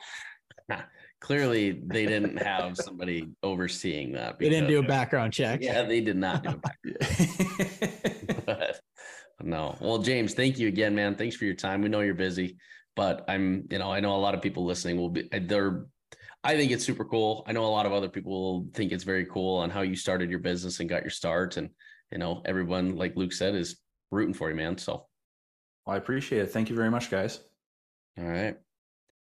[1.20, 4.39] Clearly, they didn't have somebody overseeing that.
[4.39, 5.61] They didn't do a background check.
[5.62, 8.13] Yeah, they did not do a background.
[9.43, 11.16] No, well, James, thank you again, man.
[11.16, 11.82] Thanks for your time.
[11.82, 12.57] We know you're busy,
[12.97, 15.87] but I'm, you know, I know a lot of people listening will be uh, they're
[16.45, 17.43] I think it's super cool.
[17.47, 20.28] I know a lot of other people think it's very cool on how you started
[20.28, 21.57] your business and got your start.
[21.57, 21.70] And,
[22.12, 23.80] you know, everyone, like Luke said, is
[24.11, 24.76] rooting for you, man.
[24.76, 25.07] So
[25.87, 26.51] well, I appreciate it.
[26.51, 27.41] Thank you very much, guys.
[28.18, 28.57] All right.